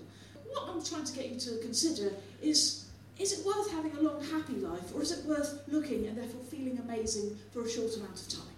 [0.51, 2.85] What I'm trying to get you to consider is
[3.19, 6.41] is it worth having a long, happy life, or is it worth looking and therefore
[6.45, 8.55] feeling amazing for a short amount of time?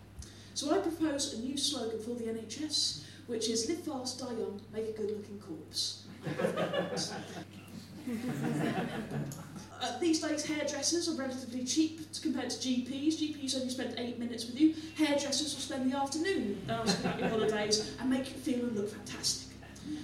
[0.55, 4.61] So I propose a new slogan for the NHS, which is live fast, die young,
[4.72, 6.05] make a good looking corpse.
[9.83, 13.14] Uh, these days, hairdressers are relatively cheap compared to GPs.
[13.14, 14.74] GPs only spend eight minutes with you.
[14.96, 18.90] Hairdressers will spend the afternoon uh, about your holidays and make you feel and look
[18.90, 19.57] fantastic.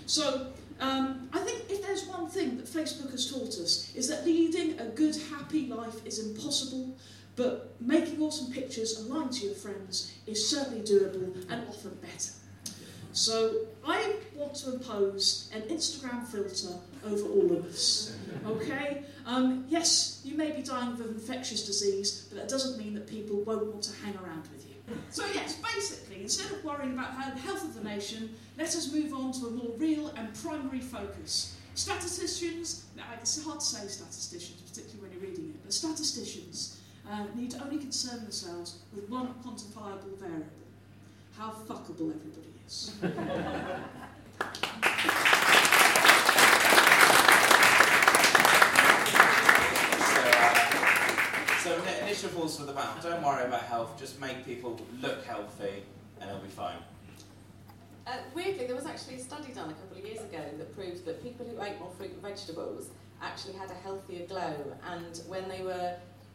[0.06, 0.46] So,
[0.80, 4.78] um, I think if there's one thing that Facebook has taught us is that leading
[4.78, 6.96] a good, happy life is impossible,
[7.34, 12.32] but making awesome pictures aligned to your friends is certainly doable and often better.
[13.12, 16.74] So I want to impose an Instagram filter
[17.06, 18.14] over all of us.
[18.46, 19.04] Okay?
[19.24, 23.06] Um, yes, you may be dying of an infectious disease, but that doesn't mean that
[23.06, 24.75] people won't want to hang around with you.
[25.10, 29.12] So yes, basically, instead of worrying about the health of the nation, let us move
[29.12, 31.56] on to a more real and primary focus.
[31.74, 32.84] Statisticians,
[33.20, 37.62] it's hard to say statisticians, particularly when you're reading it, but statisticians uh, need to
[37.62, 40.66] only concern themselves with one quantifiable variable
[41.36, 42.94] how fuckable everybody is.
[51.66, 53.02] So, uh, so initial thoughts for the band.
[53.02, 53.98] Don't worry about health.
[53.98, 55.82] Just make people look healthy,
[56.20, 56.76] and it'll be fine.
[58.06, 61.04] Uh, weirdly, there was actually a study done a couple of years ago that proved
[61.04, 62.90] that people who ate more fruit and vegetables
[63.20, 64.54] actually had a healthier glow.
[64.88, 65.94] And when they were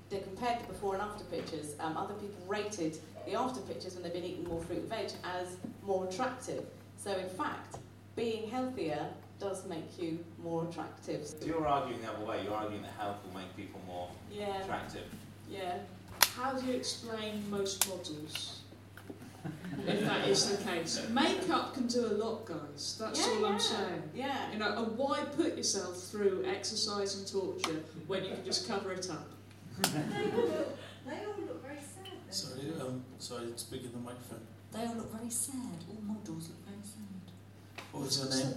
[0.09, 4.03] they compared the before and after pictures, um, other people rated the after pictures when
[4.03, 6.65] they've been eating more fruit and veg as more attractive.
[6.97, 7.77] So in fact,
[8.17, 9.07] being healthier
[9.39, 11.25] does make you more attractive.
[11.25, 12.43] So you're arguing the other way.
[12.43, 15.03] You're arguing that health will make people more Yeah, attractive.
[15.51, 15.77] Yeah.
[16.35, 18.61] How do you explain most models?
[19.87, 21.07] if that is the case.
[21.09, 22.97] Makeup can do a lot, guys.
[22.99, 23.45] That's yeah, all.
[23.45, 24.03] I'm saying.
[24.13, 24.51] Yeah.
[24.51, 28.91] You know, and why put yourself through exercise and torture when you can just cover
[28.91, 29.29] it up?
[29.81, 32.11] They all look, they all look very sad.
[32.11, 34.41] don't Sorry, um, sorry, speak in the microphone.
[34.71, 35.55] They all look very sad.
[35.89, 37.83] All models look very sad.
[37.91, 38.55] What was her name?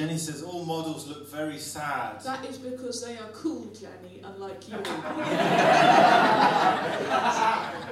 [0.00, 0.10] Jenny.
[0.10, 2.20] Jenny says all models look very sad.
[2.22, 4.76] That is because they are cool, Jenny, unlike you.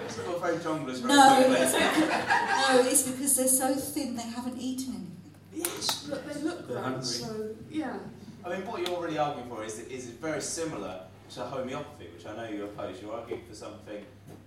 [0.09, 4.59] So we're very jonglers No, it's because, no, it's because they're so thin they haven't
[4.59, 5.33] eaten anything.
[5.53, 7.05] yes, but they look They're great, hungry.
[7.05, 7.99] so yeah.
[8.45, 11.03] I mean, what you're already arguing for is, is very similar
[11.35, 13.01] to homeopathy, which I know you oppose.
[13.03, 14.03] You're arguing for something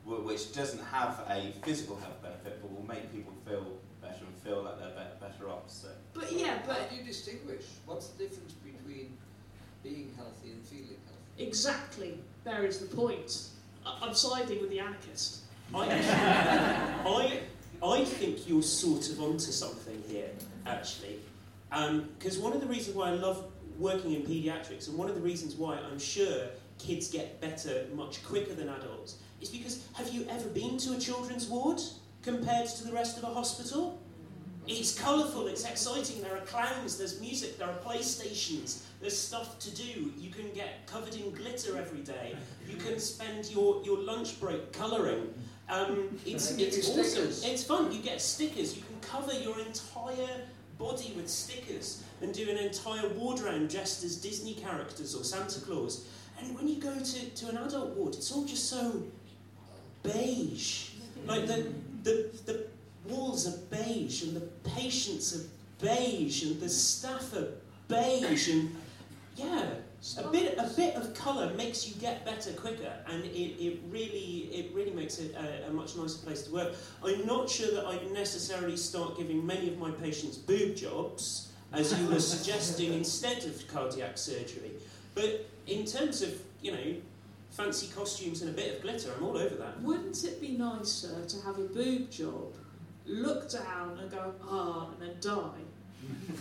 [0.06, 3.90] which doesn't have a physical health benefit, but will make people feel better and
[4.43, 5.69] feel like they're be- better off.
[5.69, 5.88] So.
[6.13, 7.63] But yeah, How but do you distinguish?
[7.86, 9.17] What's the difference between
[9.84, 11.43] being healthy and feeling healthy?
[11.43, 13.47] exactly, there is the point.
[13.86, 15.41] I- I'm siding with the anarchist.
[15.73, 15.88] I,
[17.06, 17.39] I,
[17.88, 20.30] I think you're sort of onto something here,
[20.65, 21.19] actually.
[21.71, 23.45] Um, because one of the reasons why I love
[23.80, 28.23] working in paediatrics, and one of the reasons why I'm sure kids get better much
[28.25, 31.79] quicker than adults, is because have you ever been to a children's ward
[32.21, 34.00] compared to the rest of a hospital?
[34.67, 39.75] It's colourful, it's exciting, there are clowns, there's music, there are playstations, there's stuff to
[39.75, 40.13] do.
[40.17, 42.35] You can get covered in glitter every day.
[42.69, 45.33] You can spend your, your lunch break colouring.
[45.67, 47.49] Um, it's it's awesome.
[47.49, 47.91] It's fun.
[47.91, 48.75] You get stickers.
[48.75, 50.41] You can cover your entire
[50.77, 55.62] body with stickers and do an entire ward round dressed as Disney characters or Santa
[55.62, 56.07] Claus.
[56.39, 59.03] And when you go to, to an adult ward, it's all just so
[60.03, 60.89] beige.
[61.25, 61.71] Like the,
[62.03, 62.65] the, the
[63.06, 65.45] walls are beige and the patients are
[65.83, 67.49] beige and the staff are
[67.87, 68.75] beige and
[69.35, 69.65] yeah,
[70.17, 74.49] a bit a bit of colour makes you get better quicker, and it, it really
[74.52, 76.73] it really makes it a, a much nicer place to work.
[77.04, 81.97] I'm not sure that I'd necessarily start giving many of my patients boob jobs, as
[81.97, 84.71] you were suggesting, instead of cardiac surgery.
[85.15, 86.95] But in terms of you know
[87.52, 89.81] fancy costumes and a bit of glitter, I'm all over that.
[89.81, 92.54] Wouldn't it be nicer to have a boob job,
[93.06, 95.62] look down and go, ah, and then die?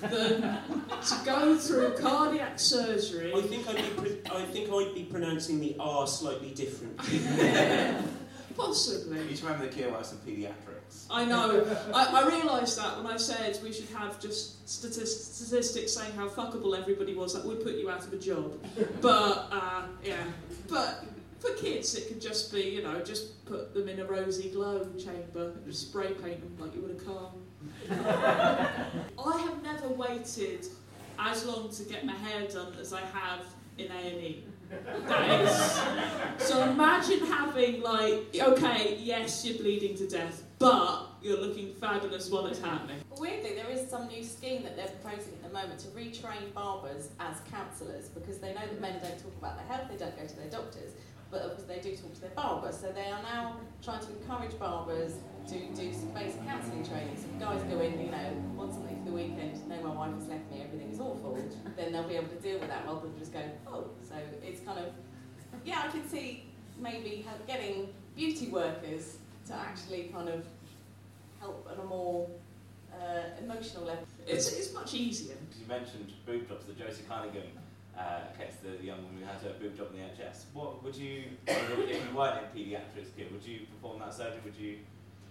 [0.02, 3.32] than to go through cardiac surgery.
[3.34, 7.20] I think I'd be pre- I think I'd be pronouncing the R slightly differently.
[8.56, 9.20] Possibly.
[9.28, 11.06] You should remember the keywords in paediatrics.
[11.08, 11.64] I know.
[11.94, 16.28] I, I realised that when I said we should have just statist- statistics saying how
[16.28, 18.58] fuckable everybody was, that would put you out of a job.
[19.00, 20.16] But, uh, yeah.
[20.68, 21.04] But
[21.40, 24.86] for kids, it could just be, you know, just put them in a rosy glow
[24.98, 27.32] chamber and just spray paint them like you would a car.
[27.90, 30.66] I have never waited
[31.18, 33.44] as long to get my hair done as I have
[33.78, 34.44] in A&E.
[35.08, 35.40] That
[36.38, 36.46] is.
[36.46, 42.46] So imagine having like, okay, yes, you're bleeding to death, but you're looking fabulous while
[42.46, 42.98] it's happening.
[43.18, 47.08] Weirdly, there is some new scheme that they're proposing at the moment to retrain barbers
[47.18, 50.26] as counsellors because they know that men don't talk about their health, they don't go
[50.26, 50.92] to their doctors,
[51.30, 52.72] but of course they do talk to their barber.
[52.72, 55.14] So they are now trying to encourage barbers
[55.48, 57.16] to do some basic counselling training.
[57.16, 60.14] So if guys go in, you know, want something for the weekend, know my wife
[60.14, 61.38] has left me, everything is awful,
[61.76, 63.84] then they'll be able to deal with that rather than just go, oh.
[64.08, 64.14] So
[64.44, 64.92] it's kind of,
[65.64, 66.44] yeah, I can see
[66.78, 69.16] maybe ha- getting beauty workers
[69.46, 70.44] to actually kind of
[71.40, 72.28] help at a more
[72.94, 74.04] uh, emotional level.
[74.26, 75.36] It's, it's much easier.
[75.58, 77.42] You mentioned boob jobs that Josie Cunningham
[78.00, 80.44] uh, case the young woman who had her boob job in the NHS.
[80.54, 84.40] What would you, if you weren't in paediatrics, kid, would you perform that surgery?
[84.44, 84.78] Would you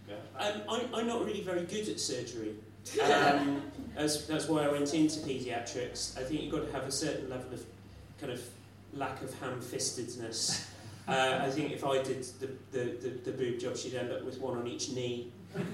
[0.08, 0.16] go?
[0.38, 2.56] Um, I'm, I'm not really very good at surgery.
[3.04, 3.62] Um,
[3.96, 6.18] that's, that's why I went into paediatrics.
[6.18, 7.64] I think you've got to have a certain level of
[8.20, 8.42] kind of
[8.94, 10.66] lack of ham-fistedness.
[11.08, 14.24] Uh, I think if I did the, the, the, the boob job, she'd end up
[14.24, 15.32] with one on each knee,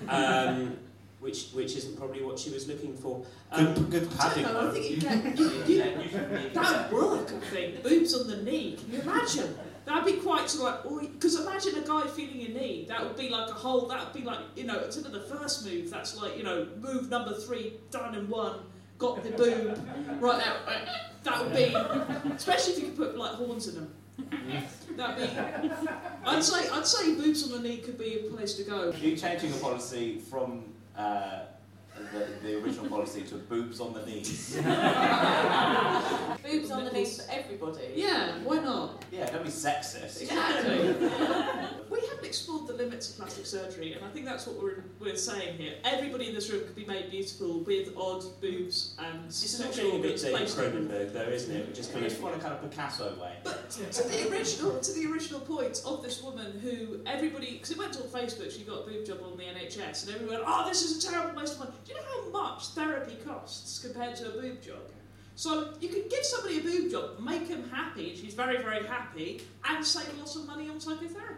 [0.08, 0.78] um,
[1.26, 3.26] which which isn't probably what she was looking for.
[3.52, 4.46] Um, Good, good padding.
[4.46, 7.84] I think you get, you, you, that would work, I think.
[7.84, 8.78] Boobs on the knee.
[8.80, 9.58] Can you imagine?
[9.86, 12.86] That'd be quite sort of like, because imagine a guy feeling your knee.
[12.88, 15.22] That would be like a whole, that would be like, you know, instead of the
[15.22, 18.60] first move, that's like, you know, move number three, done in one,
[18.98, 19.78] got the boob,
[20.20, 20.56] right now.
[21.24, 21.76] That would be,
[22.34, 23.94] especially if you could put like horns in them.
[24.96, 25.38] That'd be,
[26.26, 28.90] I'd say, I'd say boobs on the knee could be a place to go.
[28.90, 30.64] Are you changing the policy from
[30.98, 31.40] uh,
[32.14, 34.56] the, the original policy to boobs on the knees?
[36.44, 37.94] Boobs on the knees for everybody.
[37.96, 39.04] Yeah, why not?
[39.12, 40.22] Yeah, don't be sexist.
[40.22, 40.78] Exactly.
[41.90, 42.05] we haven't
[42.36, 45.76] explored the limits of plastic surgery, and I think that's what we're, we're saying here.
[45.86, 49.98] Everybody in this room could be made beautiful with odd boobs and this is actually
[49.98, 50.48] a bit David.
[50.48, 51.68] Cronenberg, though, isn't it?
[51.68, 53.38] We just kind of want a kind of Picasso way.
[53.44, 57.78] But to the original, to the original point of this woman who everybody, because it
[57.78, 60.68] went on Facebook, she got a boob job on the NHS, and everyone, went, oh,
[60.68, 61.72] this is a terrible waste of money.
[61.86, 64.82] Do you know how much therapy costs compared to a boob job?
[65.36, 68.86] So you can give somebody a boob job, make them happy, and she's very, very
[68.86, 71.35] happy, and save a lot of money on psychotherapy.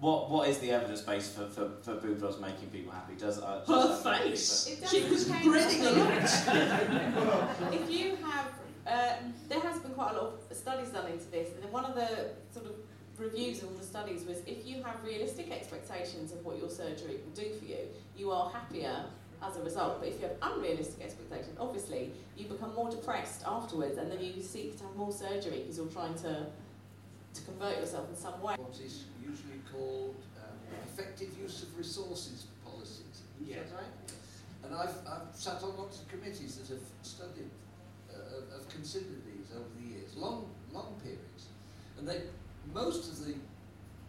[0.00, 3.14] What What is the evidence base for, for, for boob jobs making people happy?
[3.14, 4.76] Does uh, Her does face.
[4.90, 6.12] She was change grinning a lot.
[7.72, 8.52] if you have,
[8.86, 9.12] uh,
[9.48, 12.30] there has been quite a lot of studies done into this, and one of the
[12.52, 12.72] sort of
[13.18, 17.18] reviews of all the studies was if you have realistic expectations of what your surgery
[17.24, 17.78] will do for you,
[18.16, 19.04] you are happier
[19.42, 20.00] as a result.
[20.00, 24.42] But if you have unrealistic expectations, obviously you become more depressed afterwards, and then you
[24.42, 26.46] seek to have more surgery because you're trying to
[27.34, 28.54] to convert yourself in some way.
[28.56, 30.56] What is usually called um,
[30.86, 33.22] effective use of resources policies.
[33.42, 33.56] Is Yeah.
[33.62, 33.94] that right?
[34.64, 37.50] And I've, I've sat on lots of committees that have studied,
[38.10, 41.46] uh, have- have considered these over the years, long, long periods.
[41.98, 42.22] And they,
[42.72, 43.34] most of the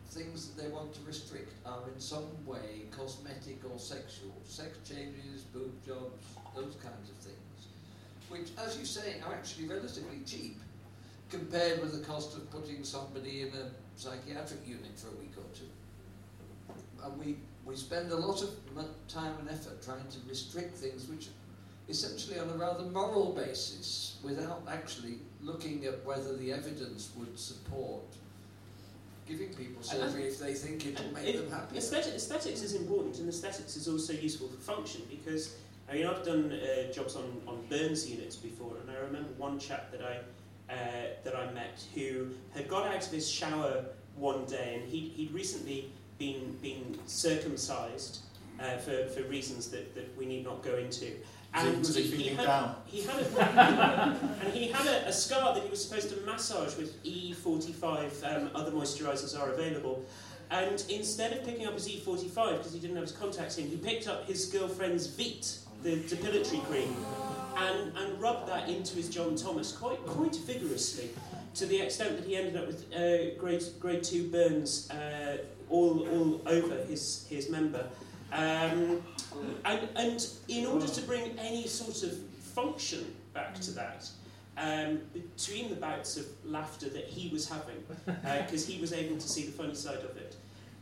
[0.09, 4.32] things that they want to restrict are in some way cosmetic or sexual.
[4.45, 6.23] Sex changes, boob jobs,
[6.55, 7.67] those kinds of things.
[8.30, 10.57] Which, as you say, are actually relatively cheap
[11.30, 15.55] compared with the cost of putting somebody in a psychiatric unit for a week or
[15.55, 15.65] two.
[17.03, 18.49] And we, we spend a lot of
[19.07, 21.28] time and effort trying to restrict things which
[21.88, 28.03] essentially on a rather moral basis without actually looking at whether the evidence would support
[29.28, 31.67] giving people surgery if they think it will make It- them.
[31.76, 35.55] Aesthetic, aesthetics is important, and aesthetics is also useful for function because
[35.89, 39.59] I mean I've done uh, jobs on, on Burns units before, and I remember one
[39.59, 40.19] chap that I
[40.70, 40.74] uh,
[41.24, 43.86] that I met who had got out of his shower
[44.16, 48.20] one day, and he he'd recently been been circumcised,
[48.59, 51.11] uh, for, for reasons that, that we need not go into.
[51.53, 52.76] Was he- was he feeling had, down?
[52.86, 56.76] He had a, and he had a, a scar that he was supposed to massage
[56.76, 58.24] with E45.
[58.24, 60.03] Um, other moisturisers are available.
[60.51, 63.78] And instead of picking up his E45 because he didn't have his contacts in, he
[63.78, 66.95] picked up his girlfriend's Veet, the depilatory cream,
[67.56, 71.10] and, and rubbed that into his John Thomas quite quite vigorously,
[71.56, 75.38] to the extent that he ended up with uh, grade grade two burns uh,
[75.70, 77.88] all all over his his member.
[78.32, 79.01] Um,
[79.64, 82.18] and, and in order to bring any sort of
[82.56, 84.10] function back to that,
[84.58, 89.28] um, between the bouts of laughter that he was having, because he was able to
[89.28, 90.36] see the funny side of it,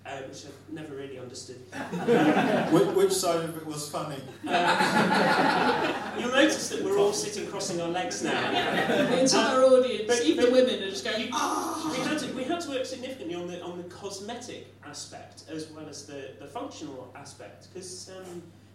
[0.06, 1.58] uh, which I've never really understood.
[2.72, 4.18] which, which side of it was funny?
[4.48, 8.52] Uh, you'll notice that we're all sitting crossing our legs now.
[8.52, 11.90] The entire audience, but- even the women, are just going, you- ah!
[11.92, 15.70] we had to we had to work significantly on the on the cosmetic aspect as
[15.72, 18.12] well as the, the functional aspect because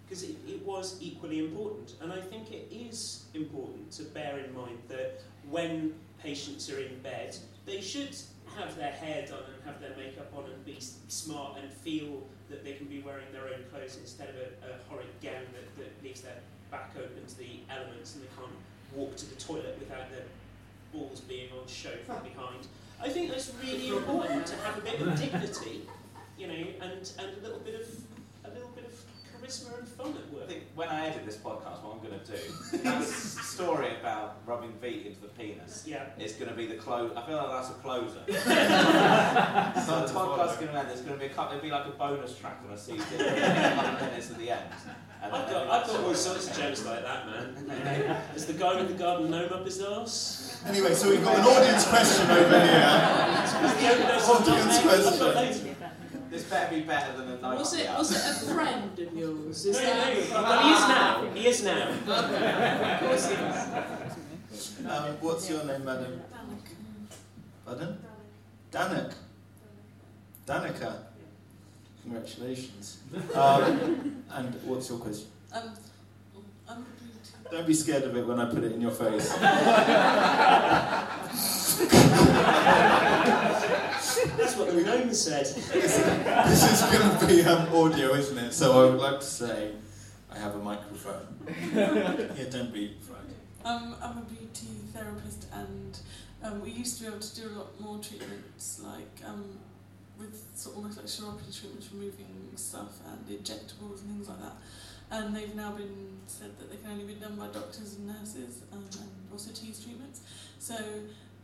[0.05, 4.55] because it, it was equally important and I think it is important to bear in
[4.55, 5.20] mind that
[5.51, 8.16] when patients are in bed they should
[8.59, 10.78] have their hair done and have their makeup on and be
[11.09, 14.74] smart and feel that they can be wearing their own clothes instead of a, a
[14.88, 16.36] horrid gown that, that leaves their
[16.70, 18.52] back open to the elements and they can't
[18.94, 20.24] walk to the toilet without their
[20.92, 22.66] balls being on show from behind.
[23.00, 25.86] I think that's really important to have a bit of dignity,
[26.36, 27.86] you know, and, and a little bit of
[28.44, 31.82] a little bit of charisma and fun at I think when I edit this podcast,
[31.82, 33.05] what I'm going to do, that
[33.42, 36.05] story about rubbing Veet into the penis Yeah.
[36.18, 37.12] is going to be the close.
[37.16, 38.20] I feel like that's a closer.
[38.26, 38.32] so
[40.07, 40.88] the podcast's going to end.
[40.88, 41.57] There's going to be a couple.
[41.57, 43.03] It'll be like a bonus track on a CD.
[43.18, 44.64] a minutes at the end.
[45.22, 48.22] And I've got, I've like got all sorts of jokes like that, man.
[48.36, 50.62] Is the guy with the garden gnome up his arse?
[50.66, 52.84] Anyway, so we've got an audience question over here.
[54.28, 55.67] Audience question.
[56.31, 57.59] This better be better than a note.
[57.59, 59.64] Was it was it a friend of yours?
[59.66, 61.31] Is No, that no, no, he is now.
[61.35, 61.89] He is now.
[62.95, 64.87] of course he is.
[64.87, 66.20] Um, what's your name, madam?
[67.64, 67.99] Pardon?
[68.72, 69.12] Danik.
[70.47, 70.97] Danica.
[72.03, 72.99] Congratulations.
[73.35, 75.29] Um, and what's your question?
[75.53, 75.74] Um,
[76.68, 76.87] I'm
[77.51, 79.32] Don't be scared of it when I put it in your face.
[84.36, 85.46] That's what the gnome said.
[85.46, 88.53] this is going to be um, audio, isn't it?
[88.53, 89.72] So I would like to say
[90.30, 91.26] I have a microphone.
[91.74, 93.34] yeah, don't be frightened.
[93.64, 95.99] Um, I'm a beauty therapist, and
[96.42, 99.59] um, we used to be able to do a lot more treatments, like um,
[100.18, 102.26] with sort of almost like chiropody treatments, removing
[102.57, 104.57] stuff and injectables and things like that.
[105.11, 108.61] And they've now been said that they can only be done by doctors and nurses,
[108.72, 110.20] um, and also tease treatments.
[110.59, 110.74] So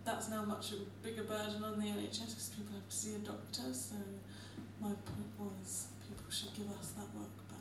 [0.05, 3.19] that's now much a bigger burden on the NHS because people have to see a
[3.19, 3.73] doctor.
[3.73, 3.95] So
[4.81, 7.57] my point was people should give us that work back.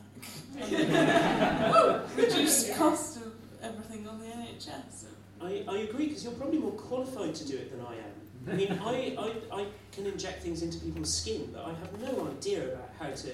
[2.16, 3.32] Reduce the cost of
[3.62, 5.06] everything on the NHS.
[5.42, 8.12] I, I agree because you're probably more qualified to do it than I am.
[8.46, 9.32] I mean, I, I,
[9.62, 13.30] I can inject things into people's skin, but I have no idea about how to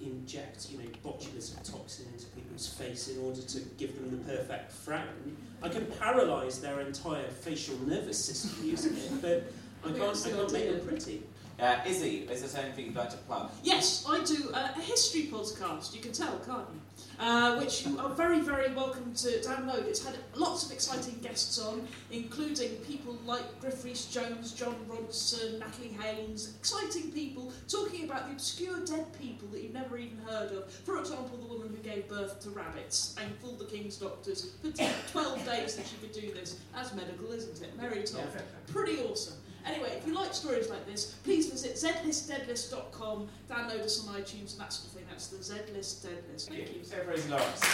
[0.00, 4.72] inject, you know, botulism toxin into people's face in order to give them the perfect
[4.72, 5.36] frown.
[5.62, 9.52] I can paralyse their entire facial nervous system using it, but
[9.88, 11.22] I can't, I can't make them pretty.
[11.60, 13.50] Uh, Izzy, is there anything you'd like to plug?
[13.64, 15.92] Yes, I do uh, a history podcast.
[15.92, 16.80] You can tell, can't you?
[17.18, 19.84] Uh, which you are very, very welcome to download.
[19.86, 25.58] It's had lots of exciting guests on, including people like Griff Rhys Jones, Jon Ronson,
[25.58, 26.54] Natalie Haynes.
[26.60, 30.70] Exciting people talking about the obscure dead people that you've never even heard of.
[30.70, 34.70] For example, the woman who gave birth to rabbits and fooled the king's doctors for
[35.10, 36.60] 12 days that she could do this.
[36.72, 37.76] That's medical, isn't it?
[37.76, 38.36] Mary Toft.
[38.72, 39.34] Pretty awesome.
[39.68, 44.60] Anyway, if you like stories like this, please visit zlistdeadlist.com, download us on iTunes and
[44.60, 45.04] that sort of thing.
[45.10, 46.48] That's the Zlist Deadlist.
[46.48, 46.82] Thank you.
[46.84, 47.64] Sarah Fraser Lawrence.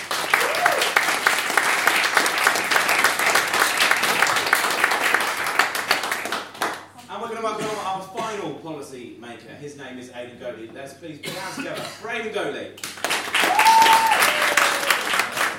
[7.09, 9.55] And we're going to welcome our final policy maker.
[9.61, 10.75] His name is Aidan Goatley.
[10.75, 12.73] Let's please put our hands together for Aidan Goatley.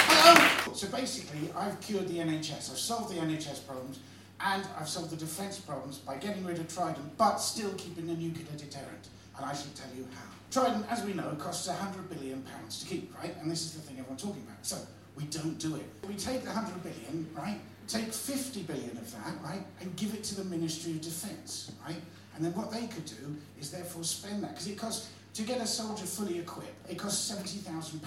[0.09, 0.73] Hello!
[0.73, 3.99] So basically, I've cured the NHS, I've solved the NHS problems,
[4.41, 8.13] and I've solved the defence problems by getting rid of Trident, but still keeping a
[8.13, 9.09] nuclear deterrent.
[9.37, 10.25] And I shall tell you how.
[10.51, 13.35] Trident, as we know, costs £100 billion pounds to keep, right?
[13.41, 14.65] And this is the thing everyone's talking about.
[14.65, 14.77] So,
[15.15, 15.85] we don't do it.
[16.07, 17.59] We take the 100 billion, right?
[17.87, 19.63] Take 50 billion of that, right?
[19.79, 22.01] And give it to the Ministry of Defence, right?
[22.35, 24.51] And then what they could do is therefore spend that.
[24.51, 28.01] Because it costs, to get a soldier fully equipped, it costs £70,000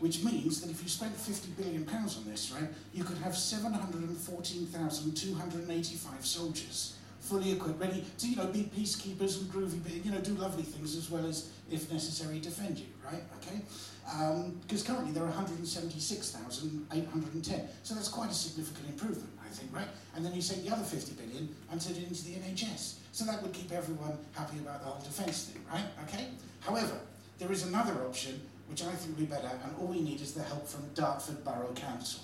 [0.00, 3.36] which means that if you spent 50 billion pounds on this, right, you could have
[3.36, 10.34] 714,285 soldiers fully equipped, ready to, you know, be peacekeepers and groovy, you know, do
[10.34, 13.22] lovely things as well as, if necessary, defend you, right?
[13.40, 13.62] Okay?
[14.66, 17.68] Because um, currently there are 176,810.
[17.82, 19.88] So that's quite a significant improvement, I think, right?
[20.14, 22.96] And then you say the other 50 billion and put it into the NHS.
[23.12, 25.86] So that would keep everyone happy about the whole defence thing, right?
[26.06, 26.28] Okay?
[26.60, 27.00] However,
[27.38, 30.32] there is another option which I think would be better, and all we need is
[30.32, 32.22] the help from Dartford Borough Council.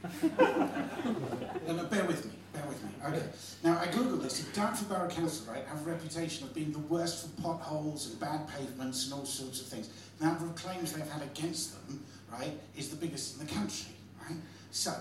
[0.22, 2.90] and bear with me, bear with me.
[3.04, 3.22] Okay.
[3.64, 4.44] Now I googled this.
[4.54, 8.48] Dartford Borough Council, right, have a reputation of being the worst for potholes and bad
[8.48, 9.90] pavements and all sorts of things.
[10.18, 13.92] The number of claims they've had against them, right, is the biggest in the country,
[14.22, 14.38] right?
[14.70, 14.94] So,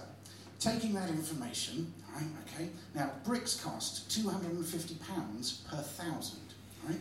[0.60, 2.70] taking that information, right, okay.
[2.96, 6.42] Now bricks cost two hundred and fifty pounds per thousand,
[6.88, 7.00] right?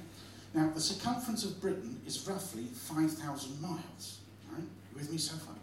[0.57, 4.62] Now the circumference of Britain is roughly five thousand miles, right?
[4.62, 5.54] You with me so far?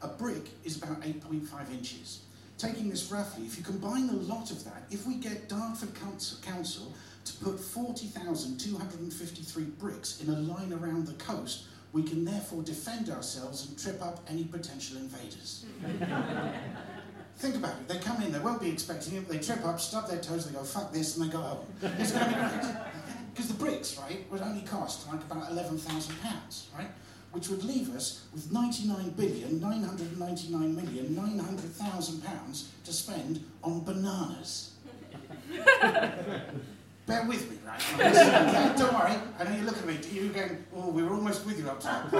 [0.00, 2.22] A brick is about 8.5 inches.
[2.56, 6.38] Taking this roughly, if you combine a lot of that, if we get Dartford Council,
[6.40, 6.94] Council
[7.24, 13.68] to put 40,253 bricks in a line around the coast, we can therefore defend ourselves
[13.68, 15.66] and trip up any potential invaders.
[17.38, 17.88] Think about it.
[17.88, 20.54] They come in, they won't be expecting it, they trip up, stub their toes, they
[20.54, 21.66] go, fuck this, and they go home.
[21.98, 22.64] It's going to be great.
[23.38, 26.88] Because the bricks, right, would only cost like about £11,000, right?
[27.30, 34.72] which would leave us with 99 billion 999 million 900,000 pounds to spend on bananas.
[37.08, 37.82] Bear with me, right?
[37.94, 39.16] okay, don't worry.
[39.38, 40.10] I know you're looking at me.
[40.12, 42.12] You're going, oh, we were almost with you up top.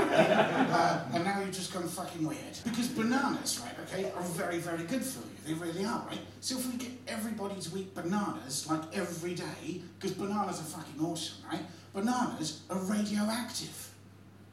[0.78, 2.38] Uh, and now you've just gone fucking weird.
[2.64, 5.34] Because bananas, right, okay, are very, very good for you.
[5.46, 6.20] They really are, right?
[6.40, 11.04] So if we get everybody to eat bananas, like every day, because bananas are fucking
[11.04, 11.62] awesome, right?
[11.92, 13.88] Bananas are radioactive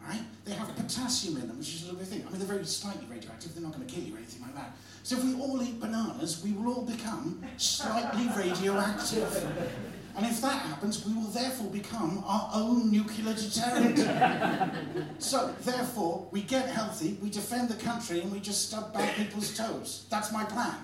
[0.07, 0.21] right?
[0.45, 2.23] They have potassium in them, which is a lovely thing.
[2.27, 4.55] I mean, they're very slightly radioactive, they're not going to kill you or anything like
[4.55, 4.75] that.
[5.03, 9.47] So if we all eat bananas, we will all become slightly radioactive.
[10.15, 13.97] And if that happens, we will therefore become our own nuclear deterrent.
[15.19, 19.55] so, therefore, we get healthy, we defend the country, and we just stub bad people's
[19.57, 20.05] toes.
[20.09, 20.75] That's my plan.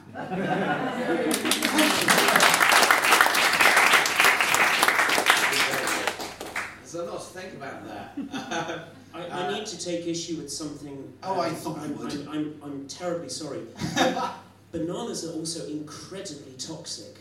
[6.82, 8.10] There's a lot to think about there.
[9.14, 11.14] I, I uh, need to take issue with something.
[11.24, 12.14] Oh, um, I thought I would.
[12.14, 13.62] I'm, I'm, I'm terribly sorry.
[14.74, 17.20] Bananas are also incredibly toxic.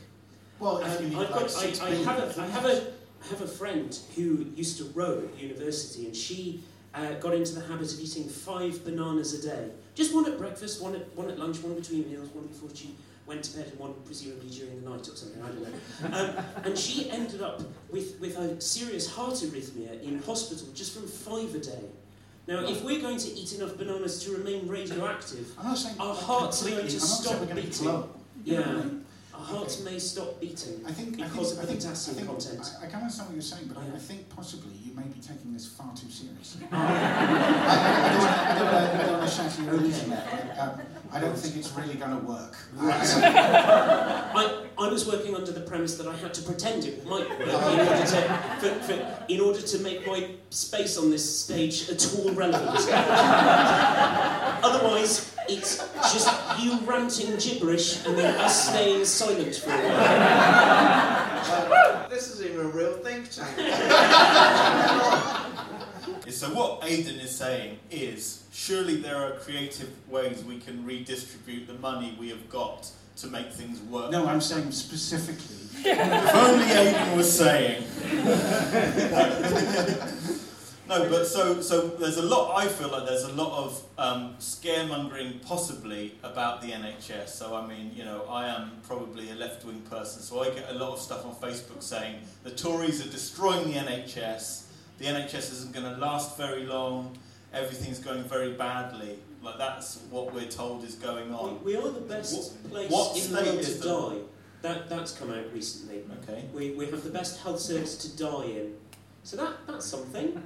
[0.61, 2.93] Well, um, I've got, I, I, have a, I, have a,
[3.25, 6.63] I have a friend who used to row at university, and she
[6.95, 9.71] uh, got into the habit of eating five bananas a day.
[9.95, 12.95] Just one at breakfast, one at, one at lunch, one between meals, one before she
[13.27, 16.19] went to bed and one presumably during the night or something, I don't know.
[16.19, 21.07] Um, and she ended up with, with a serious heart arrhythmia in hospital just from
[21.07, 21.85] five a day.
[22.49, 25.53] Now, if we're going to eat enough bananas to remain radioactive,
[26.01, 27.87] our hearts are going to stop beating.
[28.45, 28.83] Yeah.
[29.41, 32.29] Our hearts may stop beating I think, because I think, of the potassium I think,
[32.29, 32.75] content.
[32.83, 33.95] I, I can understand what you're saying, but yeah.
[33.95, 36.67] I think possibly you may be taking this far too seriously.
[36.73, 36.77] Oh.
[36.77, 36.87] I,
[38.53, 40.57] I, don't want to shout your illusion there.
[40.61, 40.81] Um,
[41.13, 42.57] I don't think it's really going to work.
[42.75, 43.01] Right.
[43.03, 47.41] I, I was working under the premise that I had to pretend it might work
[47.41, 48.23] in order to,
[48.61, 52.79] for, for, in order to make my space on this stage at all relevant.
[54.63, 55.79] Otherwise, it's
[56.13, 56.29] just
[56.61, 62.09] you ranting gibberish and then us staying silent for a while.
[62.09, 63.57] this isn't even a real think tank.
[66.29, 71.75] so what Aidan is saying is surely there are creative ways we can redistribute the
[71.75, 74.11] money we have got to make things work.
[74.11, 75.57] No, I'm saying specifically.
[75.85, 77.85] if only Aidan was saying.
[80.91, 82.57] No, but so so there's a lot.
[82.57, 87.29] I feel like there's a lot of um, scaremongering, possibly about the NHS.
[87.29, 90.75] So I mean, you know, I am probably a left-wing person, so I get a
[90.75, 94.65] lot of stuff on Facebook saying the Tories are destroying the NHS.
[94.99, 97.17] The NHS isn't going to last very long.
[97.53, 99.19] Everything's going very badly.
[99.43, 101.63] Like that's what we're told is going on.
[101.65, 104.27] We, we are the best what, place what in the world to die.
[104.63, 106.03] That that's come out recently.
[106.23, 106.45] Okay.
[106.55, 108.75] We we have the best health service to die in.
[109.23, 110.43] So that, that's something.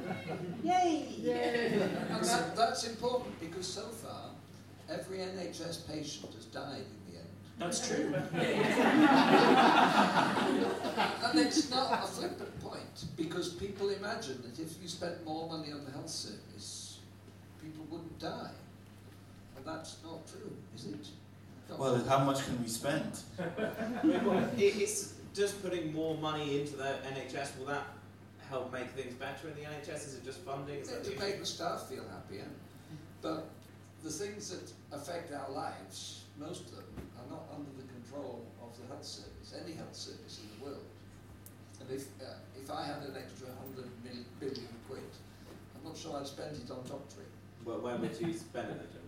[0.64, 1.06] Yay!
[1.18, 1.80] Yay!
[2.10, 4.30] And that, that's important because so far,
[4.90, 7.28] every NHS patient has died in the end.
[7.58, 8.12] That's true.
[11.24, 15.72] and it's not a flippant point because people imagine that if you spent more money
[15.72, 17.00] on the health service,
[17.62, 18.50] people wouldn't die.
[19.56, 21.08] And that's not true, is it?
[21.68, 23.20] Not well, how much can we spend?
[24.56, 27.58] it's just putting more money into the NHS.
[27.58, 27.86] Will that
[28.48, 30.06] help make things better in the NHS?
[30.06, 30.76] Is it just funding?
[30.80, 32.46] Is yeah, to make the staff feel happier.
[33.20, 33.48] But
[34.02, 36.86] the things that affect our lives most of them
[37.18, 40.84] are not under the control of the health service, any health service in the world.
[41.90, 45.00] If, uh, if I had an extra 100 mil, billion quid,
[45.76, 47.32] I'm not sure I'd spend it on doctoring.
[47.64, 48.98] Well, where would you spend it to?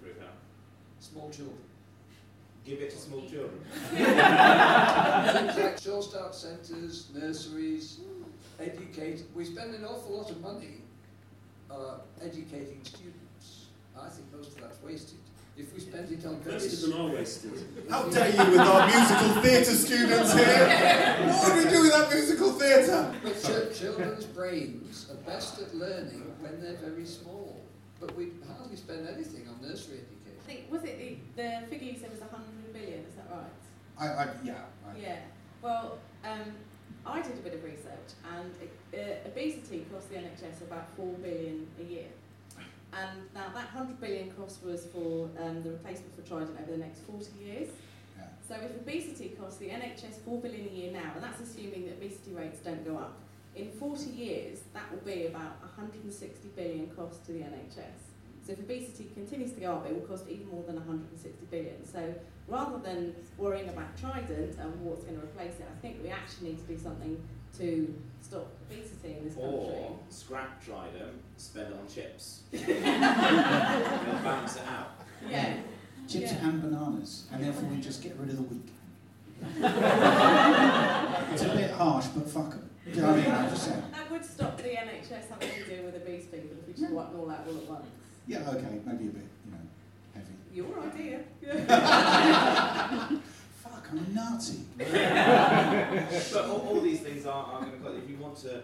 [1.01, 1.57] Small children.
[2.64, 3.59] Give it to small children.
[3.91, 8.01] Things like Sure Start centres, nurseries,
[8.61, 9.22] educate.
[9.35, 10.83] We spend an awful lot of money
[11.70, 13.68] uh, educating students.
[13.99, 15.18] I think most of that's wasted.
[15.61, 17.53] If we spend it on Most of them are wasted.
[17.91, 21.27] How dare you with our musical theatre students here?
[21.29, 23.15] What would we do with that musical theatre?
[23.23, 27.61] But ch- children's brains are best at learning when they're very small.
[28.01, 30.41] But we hardly spend anything on nursery education.
[30.41, 33.61] I think, was it the, the figure you said was 100 billion, is that right?
[33.99, 34.55] I, I, yeah.
[34.89, 35.19] I, Yeah.
[35.61, 36.53] Well, um,
[37.05, 38.51] I did a bit of research, and
[38.95, 42.09] uh, obesity costs the NHS about four billion a year.
[42.93, 46.78] And now that hundred billion cost was for um, the replacement for Trident over the
[46.78, 47.68] next forty years.
[48.18, 48.26] Yeah.
[48.49, 51.95] So if obesity costs the NHS four billion a year now, and that's assuming that
[51.95, 53.18] obesity rates don't go up,
[53.55, 58.11] in forty years that will be about 160 billion cost to the NHS.
[58.47, 61.86] So if obesity continues to go up, it will cost even more than 160 billion.
[61.86, 62.14] So
[62.49, 66.49] rather than worrying about Trident and what's going to replace it, I think we actually
[66.49, 67.22] need to do something
[67.59, 69.51] to stop obesity in this country.
[69.51, 72.41] Or scrap Trident, spend it on chips.
[72.53, 74.91] and balance it out.
[75.29, 75.55] Yeah.
[76.09, 76.49] Chips Yeah.
[76.49, 78.69] and bananas, and therefore we just get rid of the weak.
[79.43, 82.69] it's a bit harsh, but fuck 'em.
[82.85, 83.31] Do you know what I mean?
[83.31, 83.83] I'm just saying.
[83.93, 87.11] That would stop the NHS having to deal with obese people if we just wipe
[87.13, 87.87] them all out all at once.
[88.27, 89.61] Yeah, okay, maybe a bit, you know,
[90.15, 90.35] heavy.
[90.53, 91.25] Your idea.
[93.91, 94.59] Fuck, I'm a Nazi.
[96.32, 97.97] but all, all these things are, are going to cost.
[97.99, 98.62] If you want to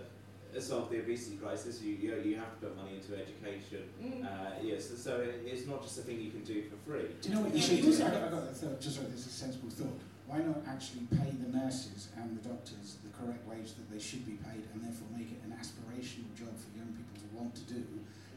[0.60, 3.84] solve the obesity crisis, you, you, you have to put money into education.
[4.00, 4.24] Mm.
[4.24, 7.12] Uh, yes, so it, it's not just a thing you can do for free.
[7.20, 7.92] Do you know what you should do?
[7.92, 10.00] I got, I got that thought, just so this is a sensible thought.
[10.26, 14.26] Why not actually pay the nurses and the doctors the correct wage that they should
[14.26, 17.64] be paid and therefore make it an aspirational job for young people to want to
[17.70, 17.84] do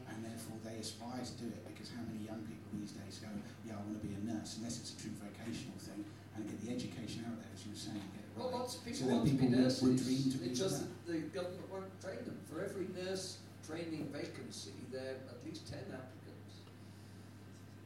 [0.06, 3.26] and therefore they aspire to do it because how many young people these days go,
[3.66, 6.06] yeah, I want to be a nurse unless it's a true vocational thing
[6.40, 8.84] and get the education out there, as you were saying, get it Well, lots of
[8.84, 9.82] people so then want to be people would, nurses.
[9.84, 10.88] would dream to be it's just that.
[11.06, 12.38] that the government won't train them.
[12.48, 16.54] For every nurse training vacancy, there are at least 10 applicants.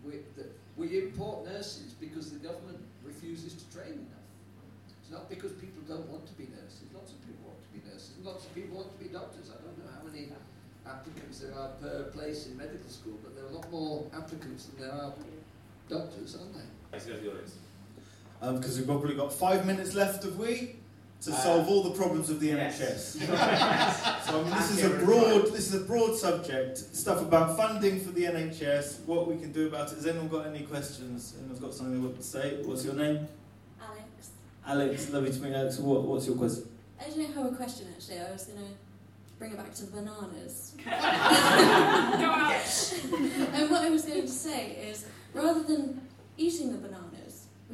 [0.07, 0.46] We, the,
[0.76, 4.28] we import nurses because the government refuses to train enough.
[5.02, 6.88] It's not because people don't want to be nurses.
[6.94, 8.16] Lots of people want to be nurses.
[8.24, 9.50] Lots of people want to be doctors.
[9.52, 10.32] I don't know how many
[10.86, 14.66] applicants there are per place in medical school, but there are a lot more applicants
[14.72, 15.12] than there are
[15.88, 16.72] doctors, aren't there?
[18.41, 18.61] Let's go to the audience.
[18.61, 20.76] Because we've probably got five minutes left, have we?
[21.22, 22.78] To Uh, solve all the problems of the yes.
[22.78, 23.26] NHS.
[24.26, 26.76] so I mean, this is a broad, this is a broad subject.
[26.76, 29.95] Stuff about funding for the NHS, what we can do about it.
[29.97, 31.35] Has anyone got any questions?
[31.39, 32.59] Anyone's got something they want to say?
[32.64, 33.26] What's your name?
[33.80, 34.30] Alex.
[34.66, 35.55] Alex, lovely to meet you.
[35.57, 36.68] Alex, what, what's your question?
[37.01, 38.20] I don't have a question actually.
[38.20, 38.64] I was going to
[39.39, 40.74] bring it back to bananas.
[40.87, 40.95] and
[43.70, 46.01] what I was going to say is rather than
[46.37, 47.03] eating the bananas,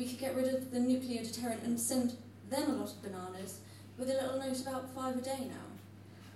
[0.00, 2.16] we could get rid of the nuclear deterrent and send
[2.48, 3.60] them a lot of bananas
[3.98, 5.68] with a little note about five a day now.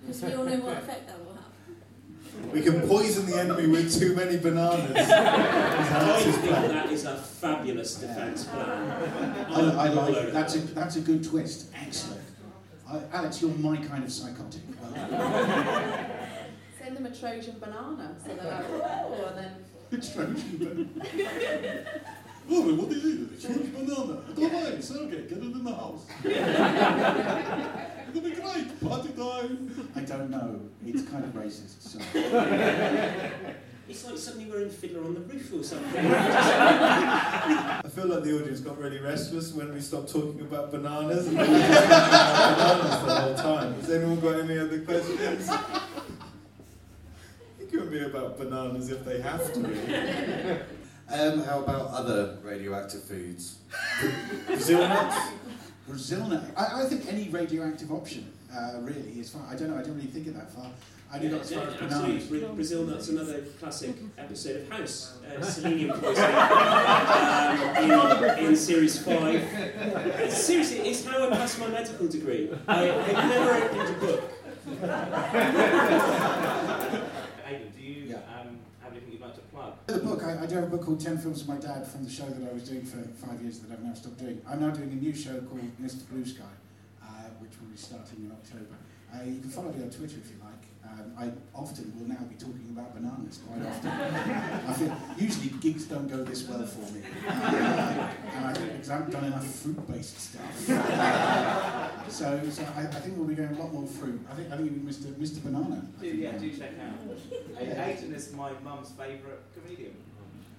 [0.02, 2.52] Because we all know what effect that will have.
[2.52, 4.90] We can poison the enemy with too many bananas.
[4.96, 9.46] I think that is a fabulous defence plan.
[9.50, 10.32] I, I like it.
[10.34, 11.68] That's a, that's a good twist.
[11.74, 12.20] Excellent.
[12.86, 14.60] I, Alex, you're my kind of psychotic.
[14.82, 16.10] Well.
[16.78, 19.52] Send them a Trojan banana so they're like, oh, and then.
[19.90, 21.86] It's Trojan banana.
[22.50, 23.20] Oh, what is it?
[23.32, 24.20] It's Trojan banana.
[24.28, 24.74] I don't mind.
[24.74, 25.22] It's okay.
[25.22, 26.06] Get it in the house.
[28.08, 28.80] It'll be great.
[28.80, 29.90] Party time.
[29.96, 30.60] I don't know.
[30.86, 31.80] It's kind of racist.
[31.80, 31.98] So.
[33.86, 36.06] It's like suddenly we're in Fiddler on the Roof or something.
[36.06, 41.36] I feel like the audience got really restless when we stopped talking about bananas and
[41.36, 43.74] we were just talking about bananas the whole time.
[43.74, 45.50] Has anyone got any other questions?
[47.60, 49.74] It can be about bananas if they have to be.
[51.10, 53.58] Um, how about other radioactive foods?
[54.46, 55.16] Brazil nuts?
[55.86, 56.44] Brazil nut.
[56.56, 59.42] I, I think any radioactive option uh, really is fine.
[59.50, 59.76] I don't know.
[59.78, 60.70] I don't really think it that far.
[61.12, 62.54] I as far as Absolutely, bananas.
[62.56, 69.40] Brazil nuts, another classic episode of House, uh, selenium poisoning um, in, in series five.
[70.32, 72.50] Seriously, it's how I passed my medical degree.
[72.66, 74.30] I, I never opened a book.
[77.46, 79.74] Aidan, do you um, have anything you'd like to plug?
[79.86, 82.04] The book, I, I do have a book called 10 Films of My Dad from
[82.04, 84.42] the show that I was doing for five years that I've now stopped doing.
[84.46, 86.06] I'm now doing a new show called Mr.
[86.10, 86.44] Blue Sky,
[87.02, 87.06] uh,
[87.40, 88.76] which will be starting in October.
[89.08, 90.52] Uh, you can follow me on Twitter if you like.
[90.84, 93.88] Um, I often will now be talking about bananas quite often.
[93.88, 98.90] I think usually gigs don't go this well for me, uh, and I think because
[98.90, 100.58] I haven't done enough fruit-based stuff.
[102.10, 104.20] so, so I, I think we'll be going a lot more fruit.
[104.30, 105.06] I think I think Mr.
[105.14, 105.42] Mr.
[105.42, 105.86] Banana.
[105.98, 107.00] Do, yeah, do check out.
[107.58, 109.94] Aidan is my mum's favourite comedian.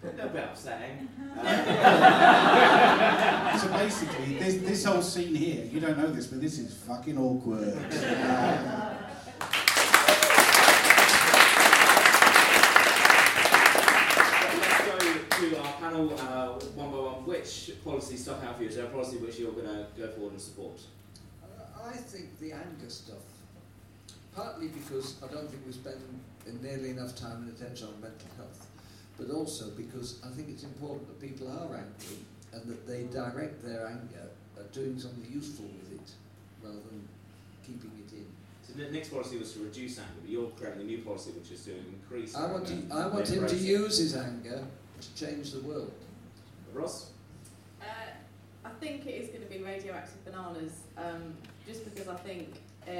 [0.06, 1.10] A little bit upsetting.
[3.60, 7.18] so basically, this, this whole scene here, you don't know this, but this is fucking
[7.18, 7.76] awkward.
[7.76, 8.92] Uh,
[14.58, 17.26] Let's go to our panel uh, one by one.
[17.26, 18.70] Which policy stuck out for you?
[18.70, 20.80] Is there a policy which you're going to go forward and support?
[21.84, 23.24] I think the anger stuff,
[24.36, 25.98] partly because I don't think we spend
[26.62, 28.65] nearly enough time and attention on mental health,
[29.18, 32.20] but also because I think it's important that people are angry
[32.54, 36.12] and that they direct their anger at doing something useful with it
[36.64, 37.08] rather than
[37.66, 38.26] keeping it in.
[38.64, 41.52] So the next policy was to reduce anger, but you're creating a new policy which
[41.52, 42.36] is to increase.
[42.36, 43.62] I want, anger to, I want him to it.
[43.62, 44.64] use his anger
[45.02, 45.92] to change the world.
[46.74, 47.12] Ros?
[47.82, 47.86] Uh,
[48.66, 51.34] I think it is going to be radioactive bananas, um,
[51.68, 52.50] just because I think
[52.88, 52.92] uh,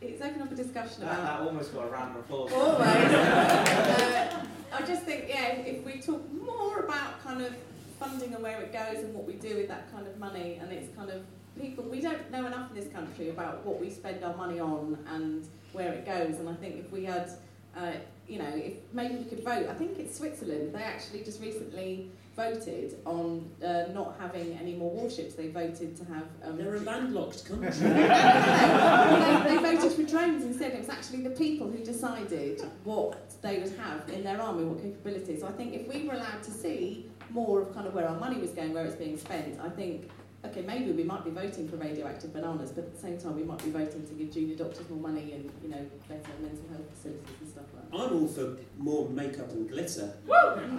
[0.00, 1.22] it's opened up a discussion about.
[1.22, 2.52] that almost got a round of applause.
[2.52, 2.80] Always.
[2.86, 7.54] uh, I just think, yeah, if, if we talk more about kind of
[7.98, 10.72] funding and where it goes and what we do with that kind of money, and
[10.72, 11.22] it's kind of
[11.60, 14.98] people, we don't know enough in this country about what we spend our money on
[15.08, 16.38] and where it goes.
[16.38, 17.30] And I think if we had,
[17.76, 17.92] uh,
[18.32, 19.68] you know, if maybe we could vote.
[19.68, 20.74] I think it's Switzerland.
[20.74, 25.34] They actually just recently voted on uh, not having any more warships.
[25.34, 26.24] They voted to have.
[26.42, 27.70] Um, They're a landlocked country.
[27.70, 30.72] they, they voted for drones instead.
[30.72, 34.82] It was actually the people who decided what they would have in their army, what
[34.82, 35.40] capabilities.
[35.40, 38.18] So I think if we were allowed to see more of kind of where our
[38.18, 40.08] money was going, where it's being spent, I think.
[40.44, 43.44] Okay, maybe we might be voting for radioactive bananas, but at the same time we
[43.44, 46.90] might be voting to give junior doctors more money and you know better mental health
[46.92, 47.96] facilities and stuff like that.
[48.10, 50.12] I'm all for more makeup and glitter.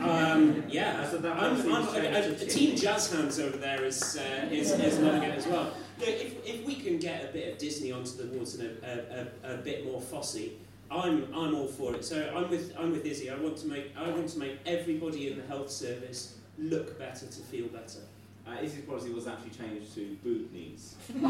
[0.02, 3.40] Um, yeah, So that I'm, makes I'm, things I- I- change to Team Jazz Hands
[3.40, 5.72] over there is, uh, is, is loving it as well.
[5.98, 9.28] Look, if, if we can get a bit of Disney onto the water and a,
[9.48, 10.58] a, a, a bit more fussy,
[10.92, 12.04] I'm, I'm all for it.
[12.04, 13.30] So I'm with, I'm with Izzy.
[13.30, 17.26] I want to make I want to make everybody in the health service look better
[17.26, 18.00] to feel better.
[18.46, 20.96] Uh, Izzy's policy was actually changed to boot knees.
[21.10, 21.22] if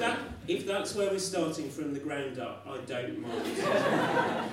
[0.00, 0.18] that
[0.48, 4.50] if that's where we're starting from the ground up, I don't mind.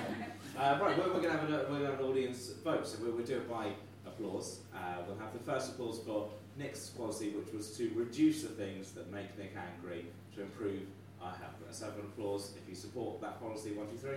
[0.58, 2.96] Uh, right, we're, we're going to have an, we're gonna have an audience vote, so
[3.02, 3.70] we'll, we'll do it by
[4.06, 4.60] applause.
[4.74, 8.92] Uh, we'll have the first applause for Nick's policy, which was to reduce the things
[8.92, 10.80] that make Nick angry to improve
[11.20, 11.56] our health.
[11.62, 13.72] Let's have an applause if you support that policy.
[13.72, 14.16] One, two, three.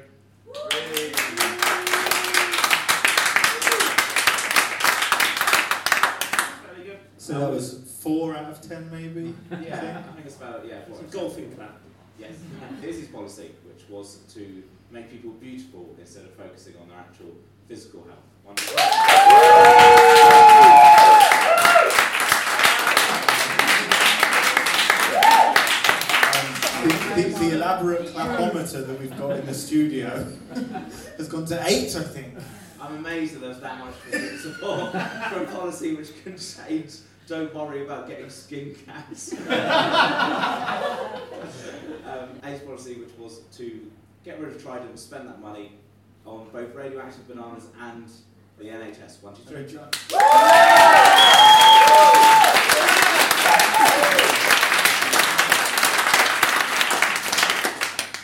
[6.65, 6.99] Very good.
[7.29, 9.35] So that was four out of ten, maybe.
[9.51, 10.79] Yeah, I think it's about yeah.
[10.89, 11.79] It's a golfing clap.
[12.17, 12.33] Yes.
[12.83, 17.35] Izzy's policy, which was to make people beautiful instead of focusing on their actual
[17.67, 18.17] physical health.
[18.43, 18.79] Wonderful.
[26.33, 26.83] Um,
[27.15, 30.33] the, the, the elaborate clapometer that we've got in the studio
[31.17, 32.33] has gone to eight, I think.
[32.81, 33.93] I'm amazed that there's that much
[34.41, 34.91] support
[35.29, 39.37] for a policy which contains don't worry about getting skin cancer.
[42.07, 43.91] um, A's policy, which was to
[44.25, 45.73] get rid of Trident and spend that money
[46.25, 48.09] on both radioactive bananas and
[48.57, 49.21] the NHS.
[49.21, 49.79] One, two, three.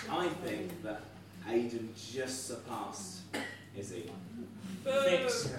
[0.10, 1.02] I think that
[1.48, 3.22] Aidan just surpassed
[3.78, 4.10] Izzy.
[4.84, 5.54] Fix.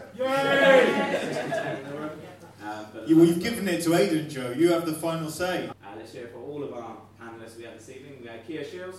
[2.66, 4.50] Um, but You, well, you've given it to Aidan, Joe.
[4.50, 5.68] You have the final say.
[5.68, 8.18] Uh, let's hear it for all of our panelists we have this evening.
[8.20, 8.98] We have Kia Shields.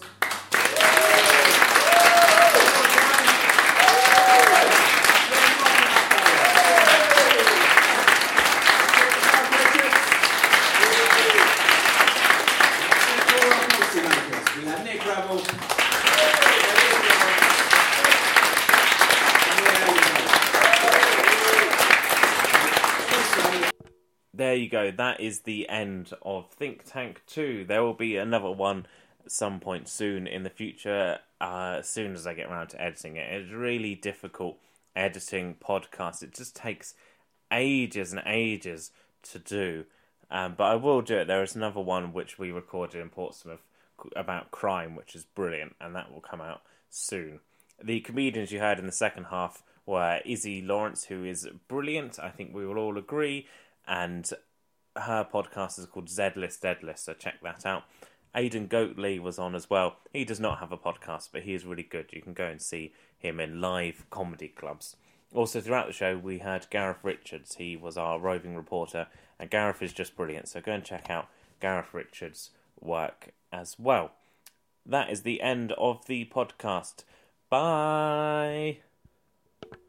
[14.56, 15.68] We have Nick Revell.
[24.34, 24.92] There go.
[24.92, 27.66] That is the end of Think Tank 2.
[27.68, 28.88] There will be another one
[29.26, 32.82] at some point soon in the future, uh, as soon as I get around to
[32.82, 33.32] editing it.
[33.32, 34.58] It's really difficult
[34.96, 36.24] editing podcasts.
[36.24, 36.94] It just takes
[37.52, 38.92] ages and ages
[39.24, 39.86] to do.
[40.30, 41.28] Um, but I will do it.
[41.28, 43.62] There is another one which we recorded in Portsmouth
[44.16, 47.40] about crime, which is brilliant, and that will come out soon.
[47.82, 52.20] The comedians you heard in the second half were Izzy Lawrence, who is brilliant.
[52.20, 53.48] I think we will all agree.
[53.88, 54.30] And
[54.98, 57.84] her podcast is called Z List Dead List, so check that out.
[58.36, 59.98] Aidan Goatley was on as well.
[60.14, 62.10] He does not have a podcast, but he is really good.
[62.12, 64.96] You can go and see him in live comedy clubs.
[65.34, 67.56] Also, throughout the show, we had Gareth Richards.
[67.56, 69.08] He was our roving reporter,
[69.40, 70.48] and Gareth is just brilliant.
[70.48, 71.28] So go and check out
[71.60, 74.12] Gareth Richards' work as well.
[74.86, 77.04] That is the end of the podcast.
[77.50, 78.80] Bye.